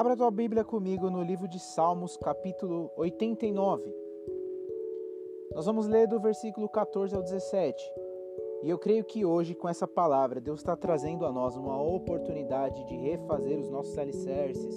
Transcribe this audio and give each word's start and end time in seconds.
Abra 0.00 0.16
tua 0.16 0.30
Bíblia 0.30 0.64
comigo 0.64 1.10
no 1.10 1.22
livro 1.22 1.46
de 1.46 1.58
Salmos, 1.58 2.16
capítulo 2.16 2.90
89. 2.96 3.94
Nós 5.54 5.66
vamos 5.66 5.86
ler 5.86 6.08
do 6.08 6.18
versículo 6.18 6.70
14 6.70 7.14
ao 7.14 7.22
17. 7.22 7.84
E 8.62 8.70
eu 8.70 8.78
creio 8.78 9.04
que 9.04 9.26
hoje, 9.26 9.54
com 9.54 9.68
essa 9.68 9.86
palavra, 9.86 10.40
Deus 10.40 10.60
está 10.60 10.74
trazendo 10.74 11.26
a 11.26 11.30
nós 11.30 11.54
uma 11.54 11.78
oportunidade 11.78 12.82
de 12.84 12.96
refazer 12.96 13.58
os 13.58 13.68
nossos 13.68 13.98
alicerces. 13.98 14.74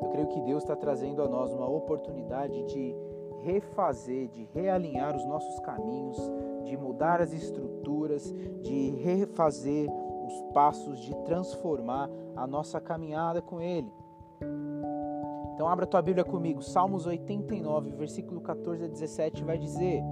Eu 0.00 0.08
creio 0.10 0.28
que 0.28 0.40
Deus 0.40 0.62
está 0.62 0.74
trazendo 0.74 1.20
a 1.20 1.28
nós 1.28 1.52
uma 1.52 1.68
oportunidade 1.68 2.62
de 2.62 2.96
refazer, 3.42 4.28
de 4.28 4.44
realinhar 4.54 5.14
os 5.14 5.26
nossos 5.26 5.60
caminhos, 5.60 6.16
de 6.64 6.78
mudar 6.78 7.20
as 7.20 7.34
estruturas, 7.34 8.32
de 8.62 8.88
refazer 9.02 9.86
os 10.26 10.40
passos, 10.54 10.98
de 10.98 11.14
transformar 11.26 12.08
a 12.34 12.46
nossa 12.46 12.80
caminhada 12.80 13.42
com 13.42 13.60
Ele. 13.60 13.92
Então 15.54 15.68
abra 15.68 15.86
tua 15.86 16.02
Bíblia 16.02 16.24
comigo, 16.24 16.60
Salmos 16.60 17.06
89, 17.06 17.90
versículo 17.90 18.40
14 18.40 18.84
a 18.84 18.88
17 18.88 19.44
vai 19.44 19.56
dizer: 19.56 20.02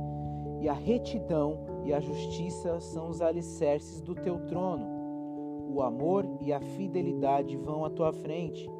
E 0.61 0.69
a 0.69 0.73
retidão 0.73 1.59
e 1.85 1.93
a 1.93 1.99
justiça 1.99 2.79
são 2.79 3.09
os 3.09 3.21
alicerces 3.21 4.01
do 4.01 4.15
teu 4.15 4.39
trono. 4.47 4.87
O 5.69 5.83
amor 5.83 6.25
e 6.41 6.53
a 6.53 6.61
fidelidade 6.61 7.57
vão 7.57 7.85
à 7.85 7.91
tua 7.91 8.13
frente. 8.13 8.71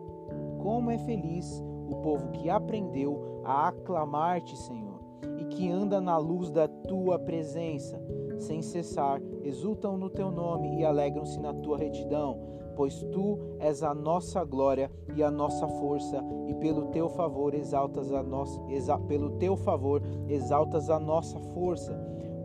Como 0.63 0.89
é 0.91 0.99
feliz 0.99 1.61
o 1.89 1.97
povo 1.97 2.31
que 2.31 2.49
aprendeu 2.49 3.41
a 3.45 3.69
aclamar-te, 3.69 4.57
Senhor, 4.57 5.01
e 5.39 5.45
que 5.47 5.69
anda 5.69 6.01
na 6.01 6.17
luz 6.17 6.49
da 6.53 6.69
tua 6.69 7.19
presença. 7.19 8.01
Sem 8.39 8.63
cessar, 8.63 9.21
exultam 9.43 9.97
no 9.97 10.09
teu 10.09 10.31
nome 10.31 10.79
e 10.79 10.85
alegram-se 10.85 11.41
na 11.41 11.53
tua 11.53 11.77
retidão 11.77 12.39
pois 12.77 13.03
tu 13.05 13.39
és 13.59 13.83
a 13.83 13.95
nossa 13.95 14.45
glória 14.45 14.91
e 15.15 15.23
a 15.23 15.31
nossa 15.31 15.67
força, 15.67 16.23
e 16.47 16.55
pelo 16.55 16.87
teu 16.87 17.09
favor 17.09 17.55
exaltas 17.55 18.13
a 18.13 18.23
nossa, 18.23 18.61
exa, 18.71 18.99
pelo 18.99 19.31
teu 19.39 19.57
favor 19.57 20.03
exaltas 20.29 20.91
a 20.91 20.99
nossa 20.99 21.39
força, 21.39 21.93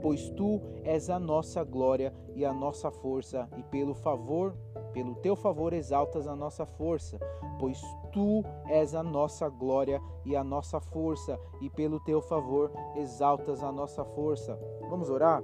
pois 0.02 0.30
tu 0.31 0.61
és 0.84 1.09
a 1.09 1.19
nossa 1.19 1.64
glória 1.64 2.14
e 2.36 2.45
a 2.45 2.53
nossa 2.53 2.92
força, 2.92 3.47
e 3.58 3.64
pelo 3.64 3.94
favor, 3.94 4.53
pelo 4.94 5.16
teu 5.16 5.36
favor 5.36 5.73
exaltas 5.73 6.28
a 6.28 6.36
nossa 6.36 6.66
força, 6.66 7.19
pois 7.59 7.81
tu 8.12 8.44
és 8.69 8.94
a 8.94 9.03
nossa 9.03 9.50
glória 9.50 10.02
e 10.25 10.36
a 10.36 10.44
nossa 10.44 10.80
força, 10.80 11.39
e 11.62 11.69
pelo 11.69 12.00
teu 12.00 12.22
favor 12.22 12.72
exaltas 12.95 13.64
a 13.64 13.72
nossa 13.72 14.03
força. 14.03 14.58
Vamos 14.89 15.09
orar? 15.09 15.41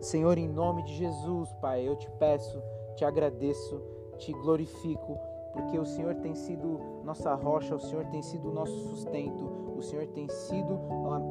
Senhor, 0.00 0.36
em 0.36 0.48
nome 0.48 0.82
de 0.82 0.94
Jesus, 0.94 1.52
Pai, 1.60 1.86
eu 1.86 1.94
te 1.94 2.10
peço 2.18 2.60
te 2.96 3.04
agradeço, 3.04 3.80
te 4.18 4.32
glorifico, 4.32 5.18
porque 5.52 5.78
o 5.78 5.84
Senhor 5.84 6.14
tem 6.16 6.34
sido 6.34 6.80
nossa 7.04 7.34
rocha, 7.34 7.74
o 7.74 7.80
Senhor 7.80 8.06
tem 8.06 8.22
sido 8.22 8.50
o 8.50 8.54
nosso 8.54 8.72
sustento, 8.88 9.44
o 9.76 9.82
Senhor 9.82 10.06
tem 10.06 10.28
sido 10.28 10.78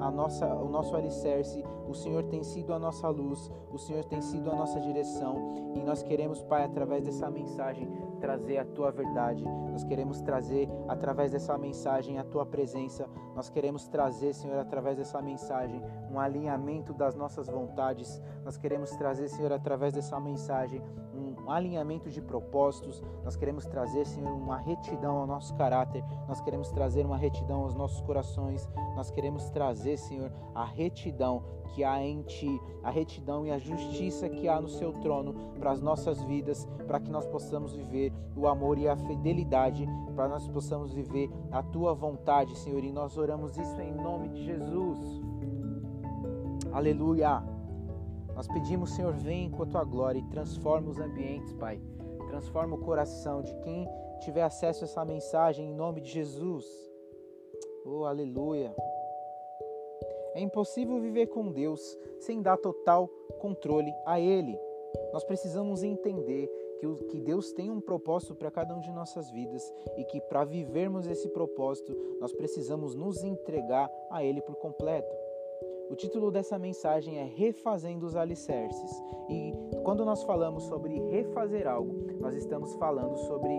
a 0.01 0.11
nossa, 0.11 0.45
o 0.55 0.69
nosso 0.69 0.95
alicerce, 0.95 1.63
o 1.87 1.93
Senhor 1.93 2.23
tem 2.25 2.43
sido 2.43 2.73
a 2.73 2.79
nossa 2.79 3.07
luz, 3.07 3.49
o 3.71 3.77
Senhor 3.77 4.03
tem 4.05 4.21
sido 4.21 4.51
a 4.51 4.55
nossa 4.55 4.79
direção. 4.79 5.71
E 5.75 5.83
nós 5.83 6.03
queremos, 6.03 6.43
Pai, 6.43 6.63
através 6.63 7.05
dessa 7.05 7.31
mensagem, 7.31 7.89
trazer 8.19 8.57
a 8.57 8.65
tua 8.65 8.91
verdade. 8.91 9.43
Nós 9.71 9.83
queremos 9.83 10.21
trazer 10.21 10.69
através 10.87 11.31
dessa 11.31 11.57
mensagem 11.57 12.19
a 12.19 12.23
tua 12.23 12.45
presença. 12.45 13.09
Nós 13.33 13.49
queremos 13.49 13.87
trazer, 13.87 14.33
Senhor, 14.33 14.59
através 14.59 14.97
dessa 14.97 15.21
mensagem 15.21 15.81
um 16.11 16.19
alinhamento 16.19 16.93
das 16.93 17.15
nossas 17.15 17.47
vontades. 17.47 18.21
Nós 18.43 18.57
queremos 18.57 18.91
trazer, 18.91 19.29
Senhor, 19.29 19.51
através 19.51 19.93
dessa 19.93 20.19
mensagem 20.19 20.81
um 21.13 21.30
alinhamento 21.51 22.09
de 22.09 22.21
propósitos. 22.21 23.03
Nós 23.23 23.35
queremos 23.35 23.65
trazer, 23.65 24.05
Senhor, 24.05 24.31
uma 24.31 24.57
retidão 24.57 25.17
ao 25.17 25.27
nosso 25.27 25.53
caráter. 25.55 26.03
Nós 26.27 26.41
queremos 26.41 26.71
trazer 26.71 27.05
uma 27.05 27.17
retidão 27.17 27.63
aos 27.63 27.73
nossos 27.75 28.01
corações. 28.01 28.67
Nós 28.95 29.11
queremos 29.11 29.49
trazer, 29.49 29.97
Senhor, 29.97 30.31
a 30.53 30.63
retidão 30.63 31.43
que 31.73 31.83
há 31.83 32.03
em 32.03 32.21
ti, 32.23 32.61
a 32.83 32.89
retidão 32.89 33.45
e 33.45 33.51
a 33.51 33.57
justiça 33.57 34.29
que 34.29 34.47
há 34.47 34.59
no 34.59 34.67
seu 34.67 34.91
trono 34.93 35.33
para 35.59 35.71
as 35.71 35.81
nossas 35.81 36.21
vidas, 36.23 36.67
para 36.85 36.99
que 36.99 37.09
nós 37.09 37.25
possamos 37.25 37.73
viver 37.73 38.11
o 38.35 38.47
amor 38.47 38.77
e 38.77 38.87
a 38.87 38.95
fidelidade, 38.95 39.87
para 40.15 40.27
nós 40.27 40.47
possamos 40.47 40.93
viver 40.93 41.29
a 41.51 41.63
tua 41.63 41.93
vontade, 41.93 42.57
Senhor. 42.57 42.83
E 42.83 42.91
nós 42.91 43.17
oramos 43.17 43.57
isso 43.57 43.79
em 43.81 43.93
nome 43.93 44.29
de 44.29 44.43
Jesus. 44.43 44.99
Aleluia. 46.73 47.60
Nós 48.35 48.47
pedimos, 48.47 48.91
Senhor, 48.91 49.13
vem 49.13 49.49
com 49.49 49.63
a 49.63 49.65
tua 49.65 49.83
glória 49.83 50.19
e 50.19 50.29
transforma 50.29 50.89
os 50.89 50.99
ambientes, 50.99 51.53
Pai. 51.53 51.79
Transforma 52.27 52.75
o 52.75 52.79
coração 52.79 53.41
de 53.41 53.53
quem 53.61 53.87
tiver 54.21 54.43
acesso 54.43 54.83
a 54.83 54.87
essa 54.87 55.05
mensagem 55.05 55.69
em 55.69 55.73
nome 55.73 56.01
de 56.01 56.09
Jesus. 56.09 56.65
Oh, 57.85 58.05
aleluia. 58.05 58.73
É 60.33 60.39
impossível 60.39 60.99
viver 60.99 61.27
com 61.27 61.51
Deus 61.51 61.97
sem 62.19 62.41
dar 62.41 62.57
total 62.57 63.07
controle 63.39 63.93
a 64.05 64.19
Ele. 64.19 64.57
Nós 65.11 65.23
precisamos 65.23 65.83
entender 65.83 66.49
que, 67.09 67.19
Deus 67.19 67.51
tem 67.51 67.69
um 67.69 67.79
propósito 67.79 68.33
para 68.33 68.49
cada 68.49 68.73
um 68.73 68.79
de 68.79 68.91
nossas 68.91 69.29
vidas 69.29 69.71
e 69.97 70.03
que 70.03 70.19
para 70.21 70.43
vivermos 70.43 71.05
esse 71.05 71.29
propósito 71.29 71.95
nós 72.19 72.33
precisamos 72.33 72.95
nos 72.95 73.23
entregar 73.23 73.89
a 74.09 74.23
Ele 74.23 74.41
por 74.41 74.55
completo. 74.55 75.15
O 75.91 75.95
título 75.97 76.31
dessa 76.31 76.57
mensagem 76.57 77.17
é 77.17 77.25
Refazendo 77.25 78.05
os 78.05 78.15
Alicerces. 78.15 79.03
E 79.27 79.51
quando 79.83 80.05
nós 80.05 80.23
falamos 80.23 80.63
sobre 80.63 80.97
refazer 81.09 81.67
algo, 81.67 82.07
nós 82.17 82.33
estamos 82.33 82.73
falando 82.75 83.17
sobre 83.17 83.51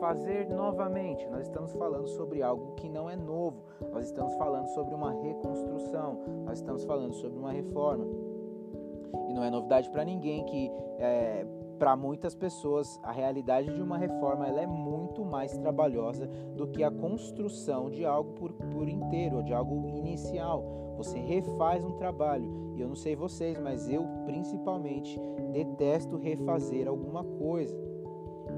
fazer 0.00 0.48
novamente. 0.48 1.28
Nós 1.28 1.42
estamos 1.42 1.74
falando 1.74 2.08
sobre 2.08 2.42
algo 2.42 2.74
que 2.76 2.88
não 2.88 3.10
é 3.10 3.14
novo. 3.14 3.62
Nós 3.92 4.06
estamos 4.06 4.34
falando 4.36 4.68
sobre 4.68 4.94
uma 4.94 5.12
reconstrução. 5.12 6.18
Nós 6.46 6.60
estamos 6.60 6.82
falando 6.84 7.12
sobre 7.12 7.38
uma 7.38 7.52
reforma. 7.52 8.06
E 9.28 9.34
não 9.34 9.44
é 9.44 9.50
novidade 9.50 9.90
para 9.90 10.02
ninguém 10.02 10.46
que 10.46 10.72
é, 10.98 11.46
para 11.78 11.94
muitas 11.94 12.34
pessoas 12.34 12.98
a 13.02 13.12
realidade 13.12 13.70
de 13.74 13.82
uma 13.82 13.98
reforma 13.98 14.48
ela 14.48 14.62
é 14.62 14.66
muito 14.66 14.95
mais 15.24 15.56
trabalhosa 15.58 16.26
do 16.54 16.66
que 16.66 16.82
a 16.82 16.90
construção 16.90 17.90
de 17.90 18.04
algo 18.04 18.32
por, 18.32 18.52
por 18.52 18.88
inteiro, 18.88 19.42
de 19.42 19.52
algo 19.52 19.88
inicial. 19.88 20.94
Você 20.96 21.18
refaz 21.18 21.84
um 21.84 21.92
trabalho. 21.92 22.74
E 22.76 22.80
eu 22.80 22.88
não 22.88 22.96
sei 22.96 23.16
vocês, 23.16 23.58
mas 23.58 23.88
eu 23.88 24.06
principalmente 24.24 25.18
detesto 25.52 26.16
refazer 26.16 26.88
alguma 26.88 27.24
coisa. 27.24 27.76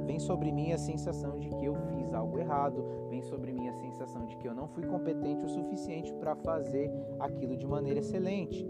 Vem 0.05 0.19
sobre 0.19 0.51
mim 0.53 0.73
a 0.73 0.79
sensação 0.79 1.39
de 1.39 1.49
que 1.51 1.65
eu 1.65 1.75
fiz 1.95 2.13
algo 2.13 2.39
errado, 2.39 2.85
vem 3.09 3.23
sobre 3.23 3.53
mim 3.53 3.69
a 3.69 3.73
sensação 3.75 4.27
de 4.27 4.37
que 4.37 4.47
eu 4.47 4.55
não 4.55 4.67
fui 4.69 4.85
competente 4.87 5.45
o 5.45 5.49
suficiente 5.49 6.13
para 6.15 6.35
fazer 6.37 6.91
aquilo 7.19 7.57
de 7.57 7.67
maneira 7.67 8.01
excelente. 8.01 8.67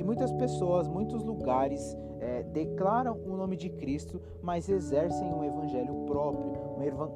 E 0.00 0.02
muitas 0.02 0.32
pessoas, 0.32 0.88
muitos 0.88 1.22
lugares 1.22 1.94
é, 2.20 2.42
declaram 2.42 3.20
o 3.22 3.36
nome 3.36 3.54
de 3.54 3.68
Cristo, 3.68 4.18
mas 4.40 4.66
exercem 4.66 5.30
um 5.30 5.44
evangelho 5.44 6.06
próprio, 6.06 6.54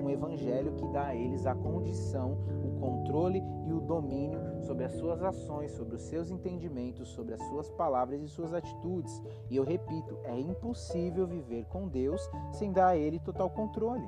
um 0.04 0.10
evangelho 0.10 0.74
que 0.74 0.86
dá 0.88 1.06
a 1.06 1.16
eles 1.16 1.46
a 1.46 1.54
condição, 1.54 2.36
o 2.62 2.78
controle 2.78 3.42
e 3.66 3.72
o 3.72 3.80
domínio 3.80 4.38
sobre 4.60 4.84
as 4.84 4.92
suas 4.92 5.22
ações, 5.22 5.70
sobre 5.72 5.96
os 5.96 6.02
seus 6.02 6.30
entendimentos, 6.30 7.08
sobre 7.08 7.32
as 7.32 7.42
suas 7.48 7.70
palavras 7.70 8.20
e 8.20 8.28
suas 8.28 8.52
atitudes. 8.52 9.18
E 9.48 9.56
eu 9.56 9.64
repito, 9.64 10.18
é 10.22 10.38
impossível 10.38 11.26
viver 11.26 11.64
com 11.64 11.88
Deus 11.88 12.20
sem 12.52 12.70
dar 12.70 12.88
a 12.88 12.96
Ele 12.98 13.18
total 13.18 13.48
controle. 13.48 14.06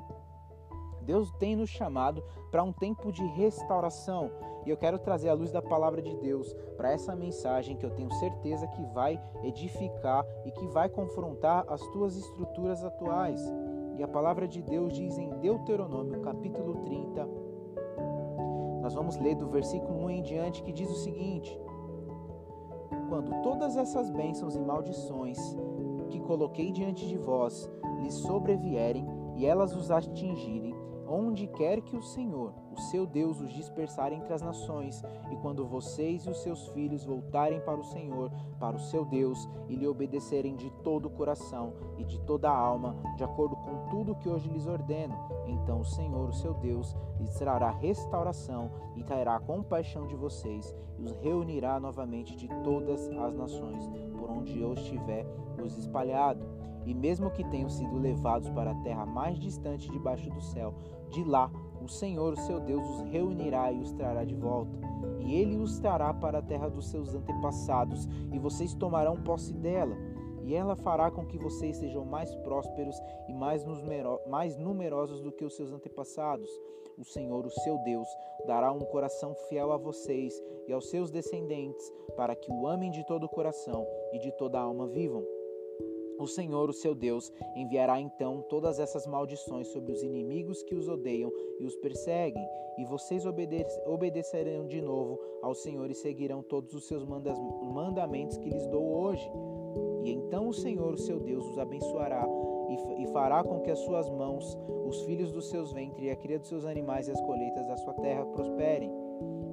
Deus 1.06 1.30
tem 1.38 1.54
nos 1.54 1.70
chamado 1.70 2.22
para 2.50 2.62
um 2.62 2.72
tempo 2.72 3.12
de 3.12 3.24
restauração. 3.24 4.30
E 4.66 4.70
eu 4.70 4.76
quero 4.76 4.98
trazer 4.98 5.28
a 5.28 5.34
luz 5.34 5.52
da 5.52 5.62
palavra 5.62 6.02
de 6.02 6.14
Deus 6.16 6.52
para 6.76 6.90
essa 6.90 7.14
mensagem 7.14 7.76
que 7.76 7.86
eu 7.86 7.90
tenho 7.90 8.12
certeza 8.14 8.66
que 8.66 8.82
vai 8.86 9.20
edificar 9.44 10.26
e 10.44 10.50
que 10.50 10.66
vai 10.66 10.88
confrontar 10.88 11.64
as 11.68 11.80
tuas 11.92 12.16
estruturas 12.16 12.84
atuais. 12.84 13.40
E 13.96 14.02
a 14.02 14.08
palavra 14.08 14.46
de 14.48 14.60
Deus 14.60 14.92
diz 14.92 15.16
em 15.16 15.30
Deuteronômio, 15.38 16.20
capítulo 16.20 16.82
30, 16.84 17.26
nós 18.82 18.92
vamos 18.92 19.16
ler 19.16 19.36
do 19.36 19.48
versículo 19.48 20.04
1 20.04 20.10
em 20.10 20.22
diante 20.22 20.62
que 20.62 20.72
diz 20.72 20.90
o 20.90 20.96
seguinte: 20.96 21.58
Quando 23.08 23.42
todas 23.42 23.76
essas 23.76 24.10
bênçãos 24.10 24.54
e 24.54 24.60
maldições 24.60 25.38
que 26.08 26.20
coloquei 26.20 26.70
diante 26.70 27.06
de 27.08 27.16
vós 27.16 27.70
lhes 28.00 28.14
sobrevierem 28.14 29.06
e 29.34 29.46
elas 29.46 29.74
os 29.74 29.90
atingirem, 29.90 30.75
onde 31.08 31.46
quer 31.46 31.80
que 31.80 31.96
o 31.96 32.02
Senhor, 32.02 32.52
o 32.72 32.80
seu 32.80 33.06
Deus, 33.06 33.40
os 33.40 33.52
dispersar 33.52 34.12
entre 34.12 34.32
as 34.32 34.42
nações, 34.42 35.02
e 35.30 35.36
quando 35.36 35.66
vocês 35.66 36.26
e 36.26 36.30
os 36.30 36.38
seus 36.42 36.68
filhos 36.68 37.04
voltarem 37.04 37.60
para 37.60 37.78
o 37.78 37.84
Senhor, 37.84 38.30
para 38.58 38.76
o 38.76 38.80
seu 38.80 39.04
Deus, 39.04 39.48
e 39.68 39.76
lhe 39.76 39.86
obedecerem 39.86 40.56
de 40.56 40.70
todo 40.82 41.06
o 41.06 41.10
coração 41.10 41.74
e 41.98 42.04
de 42.04 42.18
toda 42.20 42.50
a 42.50 42.56
alma, 42.56 42.96
de 43.16 43.24
acordo 43.24 43.56
com 43.56 43.88
tudo 43.88 44.14
que 44.16 44.28
hoje 44.28 44.48
lhes 44.48 44.66
ordeno, 44.66 45.14
então 45.46 45.80
o 45.80 45.84
Senhor, 45.84 46.28
o 46.28 46.34
seu 46.34 46.54
Deus, 46.54 46.96
lhes 47.18 47.34
trará 47.34 47.70
restauração 47.70 48.70
e 48.94 49.02
terá 49.02 49.38
compaixão 49.38 50.06
de 50.06 50.16
vocês, 50.16 50.74
e 50.98 51.04
os 51.04 51.12
reunirá 51.22 51.78
novamente 51.78 52.36
de 52.36 52.48
todas 52.62 53.08
as 53.10 53.34
nações, 53.34 53.88
por 54.18 54.30
onde 54.30 54.60
eu 54.60 54.72
estiver 54.72 55.26
os 55.62 55.76
espalhado 55.78 56.55
E 56.86 56.94
mesmo 56.94 57.30
que 57.30 57.44
tenham 57.44 57.68
sido 57.68 57.98
levados 57.98 58.48
para 58.50 58.70
a 58.70 58.82
terra 58.82 59.04
mais 59.04 59.38
distante 59.38 59.90
debaixo 59.90 60.30
do 60.30 60.40
céu, 60.40 60.72
de 61.10 61.24
lá 61.24 61.50
o 61.82 61.88
Senhor, 61.88 62.32
o 62.32 62.40
seu 62.40 62.58
Deus, 62.58 62.88
os 62.88 63.02
reunirá 63.02 63.70
e 63.70 63.80
os 63.80 63.92
trará 63.92 64.24
de 64.24 64.34
volta. 64.34 64.76
E 65.20 65.34
ele 65.34 65.56
os 65.56 65.78
trará 65.78 66.12
para 66.14 66.38
a 66.38 66.42
terra 66.42 66.68
dos 66.68 66.88
seus 66.88 67.14
antepassados, 67.14 68.08
e 68.32 68.38
vocês 68.38 68.74
tomarão 68.74 69.22
posse 69.22 69.52
dela. 69.52 69.96
E 70.42 70.54
ela 70.54 70.76
fará 70.76 71.10
com 71.10 71.26
que 71.26 71.38
vocês 71.38 71.76
sejam 71.76 72.04
mais 72.04 72.34
prósperos 72.36 72.96
e 73.28 73.32
mais, 73.32 73.64
mais 74.28 74.56
numerosos 74.56 75.20
do 75.20 75.32
que 75.32 75.44
os 75.44 75.56
seus 75.56 75.72
antepassados. 75.72 76.50
O 76.96 77.04
Senhor, 77.04 77.44
o 77.44 77.50
seu 77.50 77.78
Deus, 77.78 78.08
dará 78.46 78.72
um 78.72 78.80
coração 78.80 79.34
fiel 79.48 79.70
a 79.72 79.76
vocês 79.76 80.40
e 80.66 80.72
aos 80.72 80.88
seus 80.88 81.10
descendentes, 81.10 81.92
para 82.16 82.34
que 82.34 82.50
o 82.50 82.66
amem 82.66 82.90
de 82.90 83.04
todo 83.06 83.24
o 83.24 83.28
coração 83.28 83.86
e 84.12 84.18
de 84.18 84.32
toda 84.32 84.58
a 84.58 84.62
alma 84.62 84.86
vivam. 84.86 85.35
O 86.18 86.26
Senhor, 86.26 86.70
o 86.70 86.72
seu 86.72 86.94
Deus, 86.94 87.32
enviará 87.54 88.00
então 88.00 88.42
todas 88.48 88.78
essas 88.78 89.06
maldições 89.06 89.68
sobre 89.68 89.92
os 89.92 90.02
inimigos 90.02 90.62
que 90.62 90.74
os 90.74 90.88
odeiam 90.88 91.32
e 91.60 91.66
os 91.66 91.76
perseguem, 91.76 92.46
e 92.78 92.84
vocês 92.84 93.26
obede 93.26 93.64
obedecerão 93.86 94.66
de 94.66 94.80
novo 94.80 95.18
ao 95.42 95.54
Senhor 95.54 95.90
e 95.90 95.94
seguirão 95.94 96.42
todos 96.42 96.74
os 96.74 96.86
seus 96.86 97.04
mandamentos 97.04 98.36
que 98.38 98.50
lhes 98.50 98.66
dou 98.68 98.84
hoje. 98.84 99.30
E 100.04 100.10
então 100.12 100.48
o 100.48 100.54
Senhor, 100.54 100.94
o 100.94 100.98
seu 100.98 101.18
Deus, 101.18 101.46
os 101.48 101.58
abençoará 101.58 102.26
e 102.98 103.06
fará 103.08 103.42
com 103.44 103.60
que 103.60 103.70
as 103.70 103.78
suas 103.80 104.08
mãos, 104.10 104.56
os 104.86 105.02
filhos 105.02 105.32
dos 105.32 105.48
seus 105.48 105.72
ventres 105.72 106.04
e 106.06 106.10
a 106.10 106.16
cria 106.16 106.38
dos 106.38 106.48
seus 106.48 106.64
animais 106.64 107.08
e 107.08 107.12
as 107.12 107.20
colheitas 107.20 107.66
da 107.66 107.76
sua 107.76 107.94
terra 107.94 108.24
prosperem. 108.26 108.90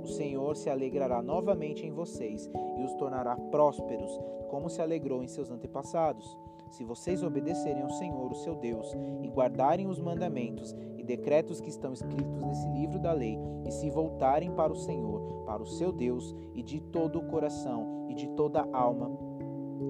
O 0.03 0.07
Senhor 0.07 0.55
se 0.55 0.69
alegrará 0.69 1.21
novamente 1.21 1.85
em 1.85 1.91
vocês 1.91 2.49
e 2.77 2.83
os 2.83 2.93
tornará 2.95 3.35
prósperos, 3.51 4.11
como 4.49 4.69
se 4.69 4.81
alegrou 4.81 5.23
em 5.23 5.27
seus 5.27 5.49
antepassados. 5.49 6.37
Se 6.73 6.83
vocês 6.83 7.21
obedecerem 7.21 7.83
ao 7.83 7.89
Senhor, 7.91 8.31
o 8.31 8.35
seu 8.35 8.55
Deus, 8.55 8.97
e 9.21 9.27
guardarem 9.27 9.85
os 9.85 9.99
mandamentos 9.99 10.75
e 10.97 11.03
decretos 11.03 11.61
que 11.61 11.69
estão 11.69 11.93
escritos 11.93 12.41
nesse 12.41 12.67
livro 12.69 12.97
da 12.97 13.13
lei, 13.13 13.37
e 13.63 13.71
se 13.71 13.91
voltarem 13.91 14.49
para 14.49 14.73
o 14.73 14.75
Senhor, 14.75 15.43
para 15.45 15.61
o 15.61 15.67
seu 15.67 15.91
Deus, 15.91 16.35
e 16.55 16.63
de 16.63 16.81
todo 16.81 17.19
o 17.19 17.27
coração 17.27 18.07
e 18.09 18.15
de 18.15 18.27
toda 18.29 18.61
a 18.61 18.75
alma, 18.75 19.11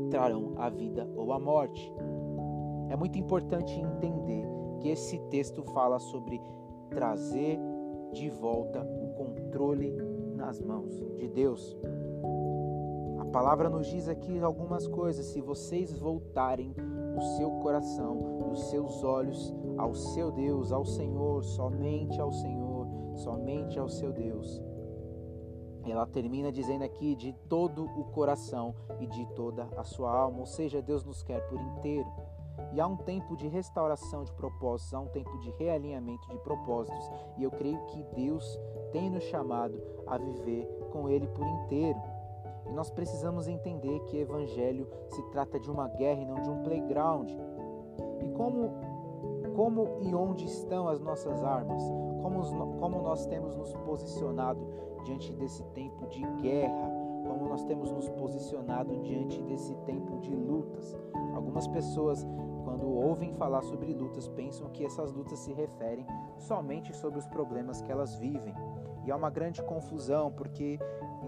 trarão 0.09 0.55
a 0.57 0.69
vida 0.69 1.09
ou 1.15 1.31
a 1.31 1.39
morte. 1.39 1.89
É 2.89 2.97
muito 2.97 3.17
importante 3.17 3.79
entender 3.79 4.45
que 4.81 4.89
esse 4.89 5.17
texto 5.29 5.63
fala 5.63 5.99
sobre 5.99 6.41
trazer 6.89 7.57
de 8.11 8.29
volta 8.29 8.81
o 8.81 9.13
controle 9.13 9.89
nas 10.35 10.59
mãos 10.59 11.01
de 11.15 11.29
Deus 11.29 11.77
palavra 13.33 13.67
nos 13.67 13.87
diz 13.87 14.07
aqui 14.07 14.39
algumas 14.39 14.87
coisas. 14.87 15.25
Se 15.25 15.41
vocês 15.41 15.91
voltarem 15.97 16.75
o 17.17 17.21
seu 17.35 17.49
coração, 17.63 18.51
os 18.51 18.69
seus 18.69 19.03
olhos 19.03 19.51
ao 19.75 19.95
seu 19.95 20.31
Deus, 20.31 20.71
ao 20.71 20.85
Senhor, 20.85 21.43
somente 21.43 22.21
ao 22.21 22.31
Senhor, 22.31 22.87
somente 23.15 23.79
ao 23.79 23.89
seu 23.89 24.13
Deus. 24.13 24.61
Ela 25.83 26.05
termina 26.05 26.51
dizendo 26.51 26.83
aqui 26.83 27.15
de 27.15 27.33
todo 27.49 27.85
o 27.99 28.05
coração 28.05 28.75
e 28.99 29.07
de 29.07 29.25
toda 29.33 29.67
a 29.75 29.83
sua 29.83 30.15
alma, 30.15 30.39
ou 30.39 30.45
seja, 30.45 30.79
Deus 30.79 31.03
nos 31.03 31.23
quer 31.23 31.41
por 31.49 31.59
inteiro. 31.59 32.07
E 32.71 32.79
há 32.79 32.85
um 32.85 32.95
tempo 32.95 33.35
de 33.35 33.47
restauração 33.47 34.23
de 34.23 34.31
propósitos, 34.33 34.93
há 34.93 34.99
um 34.99 35.07
tempo 35.07 35.35
de 35.39 35.49
realinhamento 35.57 36.29
de 36.29 36.37
propósitos, 36.37 37.11
e 37.35 37.43
eu 37.43 37.49
creio 37.49 37.83
que 37.87 38.03
Deus 38.15 38.59
tem 38.91 39.09
nos 39.09 39.23
chamado 39.23 39.81
a 40.05 40.19
viver 40.19 40.67
com 40.91 41.09
Ele 41.09 41.27
por 41.27 41.45
inteiro. 41.47 41.99
E 42.65 42.71
nós 42.71 42.89
precisamos 42.89 43.47
entender 43.47 43.99
que 44.01 44.17
evangelho 44.17 44.87
se 45.09 45.21
trata 45.29 45.59
de 45.59 45.69
uma 45.69 45.87
guerra 45.87 46.21
e 46.21 46.25
não 46.25 46.41
de 46.41 46.49
um 46.49 46.63
playground. 46.63 47.29
E 47.29 48.27
como, 48.35 48.71
como 49.55 49.97
e 50.01 50.13
onde 50.15 50.45
estão 50.45 50.87
as 50.87 50.99
nossas 50.99 51.43
armas? 51.43 51.83
Como, 52.21 52.77
como 52.79 53.01
nós 53.01 53.25
temos 53.25 53.55
nos 53.55 53.73
posicionado 53.73 54.65
diante 55.03 55.33
desse 55.33 55.63
tempo 55.73 56.07
de 56.07 56.21
guerra? 56.41 57.03
Como 57.27 57.47
nós 57.47 57.63
temos 57.63 57.91
nos 57.91 58.09
posicionado 58.09 58.97
diante 59.01 59.41
desse 59.43 59.73
tempo 59.85 60.19
de 60.19 60.35
lutas? 60.35 60.97
Algumas 61.33 61.67
pessoas, 61.67 62.25
quando 62.63 62.87
ouvem 62.87 63.33
falar 63.33 63.61
sobre 63.61 63.93
lutas, 63.93 64.27
pensam 64.27 64.69
que 64.69 64.85
essas 64.85 65.11
lutas 65.11 65.39
se 65.39 65.53
referem 65.53 66.05
somente 66.37 66.95
sobre 66.95 67.19
os 67.19 67.27
problemas 67.27 67.81
que 67.81 67.91
elas 67.91 68.15
vivem. 68.15 68.53
E 69.05 69.11
há 69.11 69.15
uma 69.15 69.29
grande 69.29 69.61
confusão, 69.63 70.31
porque 70.31 70.79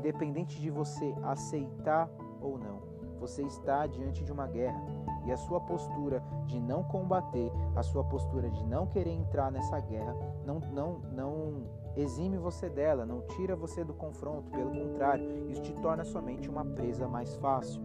independente 0.06 0.62
de 0.62 0.69
você 0.69 1.16
aceitar 1.24 2.07
ou 2.40 2.60
não, 2.60 2.80
você 3.19 3.42
está 3.42 3.88
diante 3.88 4.24
de 4.24 4.31
uma 4.31 4.46
guerra. 4.46 4.80
E 5.25 5.31
a 5.31 5.38
sua 5.38 5.60
postura 5.60 6.22
de 6.46 6.60
não 6.60 6.84
combater, 6.84 7.52
a 7.75 7.81
sua 7.81 8.04
postura 8.04 8.48
de 8.48 8.63
não 8.66 8.86
querer 8.86 9.10
entrar 9.10 9.52
nessa 9.52 9.80
guerra, 9.80 10.16
não, 10.46 10.60
não, 10.72 11.00
não 11.12 11.63
exime 11.96 12.38
você 12.38 12.69
dela, 12.69 13.07
não 13.07 13.22
tira 13.22 13.56
você 13.56 13.84
do 13.84 13.96
confronto, 13.96 14.52
pelo 14.52 14.69
contrário, 14.69 15.50
isso 15.50 15.63
te 15.63 15.74
torna 15.81 16.04
somente 16.04 16.48
uma 16.48 16.63
presa 16.63 17.08
mais 17.08 17.36
fácil. 17.38 17.81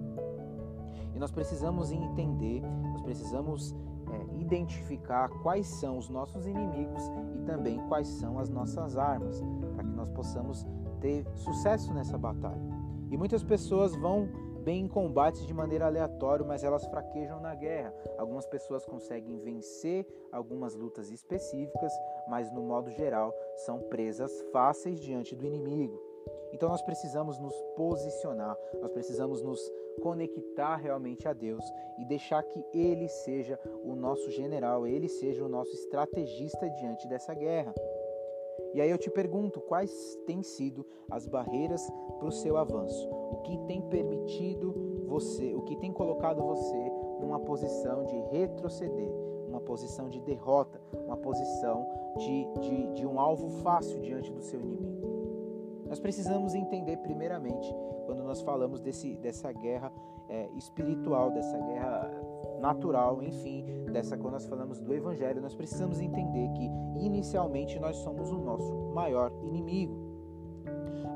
E 1.14 1.18
nós 1.18 1.30
precisamos 1.30 1.90
entender, 1.90 2.60
nós 2.92 3.00
precisamos 3.00 3.74
é, 4.12 4.38
identificar 4.38 5.30
quais 5.42 5.66
são 5.66 5.96
os 5.96 6.10
nossos 6.10 6.46
inimigos 6.46 7.02
e 7.34 7.38
também 7.46 7.78
quais 7.88 8.06
são 8.06 8.38
as 8.38 8.50
nossas 8.50 8.98
armas, 8.98 9.42
para 9.74 9.82
que 9.82 9.94
nós 9.94 10.10
possamos 10.10 10.66
ter 11.00 11.24
sucesso 11.34 11.92
nessa 11.92 12.16
batalha. 12.16 12.60
E 13.10 13.16
muitas 13.16 13.42
pessoas 13.42 13.94
vão 13.96 14.28
bem 14.60 14.84
em 14.84 14.88
combates 14.88 15.46
de 15.46 15.54
maneira 15.54 15.86
aleatória, 15.86 16.44
mas 16.44 16.62
elas 16.62 16.86
fraquejam 16.86 17.40
na 17.40 17.54
guerra. 17.54 17.94
Algumas 18.18 18.46
pessoas 18.46 18.84
conseguem 18.84 19.38
vencer 19.38 20.06
algumas 20.30 20.74
lutas 20.74 21.10
específicas, 21.10 21.92
mas 22.28 22.52
no 22.52 22.62
modo 22.62 22.90
geral 22.90 23.34
são 23.56 23.80
presas 23.80 24.30
fáceis 24.52 25.00
diante 25.00 25.34
do 25.34 25.46
inimigo. 25.46 26.00
Então 26.52 26.68
nós 26.68 26.82
precisamos 26.82 27.38
nos 27.38 27.54
posicionar, 27.76 28.56
nós 28.80 28.90
precisamos 28.90 29.42
nos 29.42 29.60
conectar 30.02 30.76
realmente 30.76 31.28
a 31.28 31.32
Deus 31.32 31.64
e 31.98 32.04
deixar 32.04 32.42
que 32.42 32.64
Ele 32.72 33.08
seja 33.08 33.58
o 33.84 33.94
nosso 33.94 34.30
general, 34.30 34.86
Ele 34.86 35.08
seja 35.08 35.44
o 35.44 35.48
nosso 35.48 35.72
estrategista 35.72 36.68
diante 36.70 37.06
dessa 37.08 37.34
guerra. 37.34 37.74
E 38.74 38.80
aí 38.80 38.90
eu 38.90 38.98
te 38.98 39.10
pergunto, 39.10 39.60
quais 39.60 40.16
têm 40.26 40.42
sido 40.42 40.86
as 41.10 41.26
barreiras 41.26 41.90
para 42.18 42.28
o 42.28 42.32
seu 42.32 42.56
avanço? 42.56 43.08
O 43.08 43.42
que 43.42 43.58
tem 43.66 43.80
permitido 43.82 45.04
você, 45.06 45.54
o 45.54 45.62
que 45.62 45.76
tem 45.76 45.92
colocado 45.92 46.42
você 46.42 46.92
numa 47.20 47.40
posição 47.40 48.04
de 48.04 48.16
retroceder, 48.30 49.10
uma 49.48 49.60
posição 49.60 50.08
de 50.08 50.20
derrota, 50.20 50.80
uma 51.04 51.16
posição 51.16 51.86
de, 52.16 52.44
de, 52.60 52.92
de 52.94 53.06
um 53.06 53.18
alvo 53.18 53.48
fácil 53.62 54.00
diante 54.00 54.32
do 54.32 54.40
seu 54.40 54.60
inimigo? 54.60 55.08
Nós 55.86 55.98
precisamos 55.98 56.54
entender, 56.54 56.98
primeiramente, 56.98 57.74
quando 58.06 58.22
nós 58.22 58.40
falamos 58.40 58.80
desse, 58.80 59.16
dessa 59.16 59.50
guerra 59.50 59.92
é, 60.28 60.48
espiritual, 60.56 61.32
dessa 61.32 61.58
guerra 61.58 62.08
natural, 62.60 63.22
enfim, 63.22 63.64
dessa 63.90 64.16
quando 64.16 64.34
nós 64.34 64.46
falamos 64.46 64.78
do 64.78 64.94
evangelho, 64.94 65.40
nós 65.40 65.54
precisamos 65.54 66.00
entender 66.00 66.48
que 66.52 66.70
inicialmente 67.04 67.78
nós 67.78 67.96
somos 67.96 68.30
o 68.30 68.38
nosso 68.38 68.72
maior 68.94 69.32
inimigo. 69.42 70.10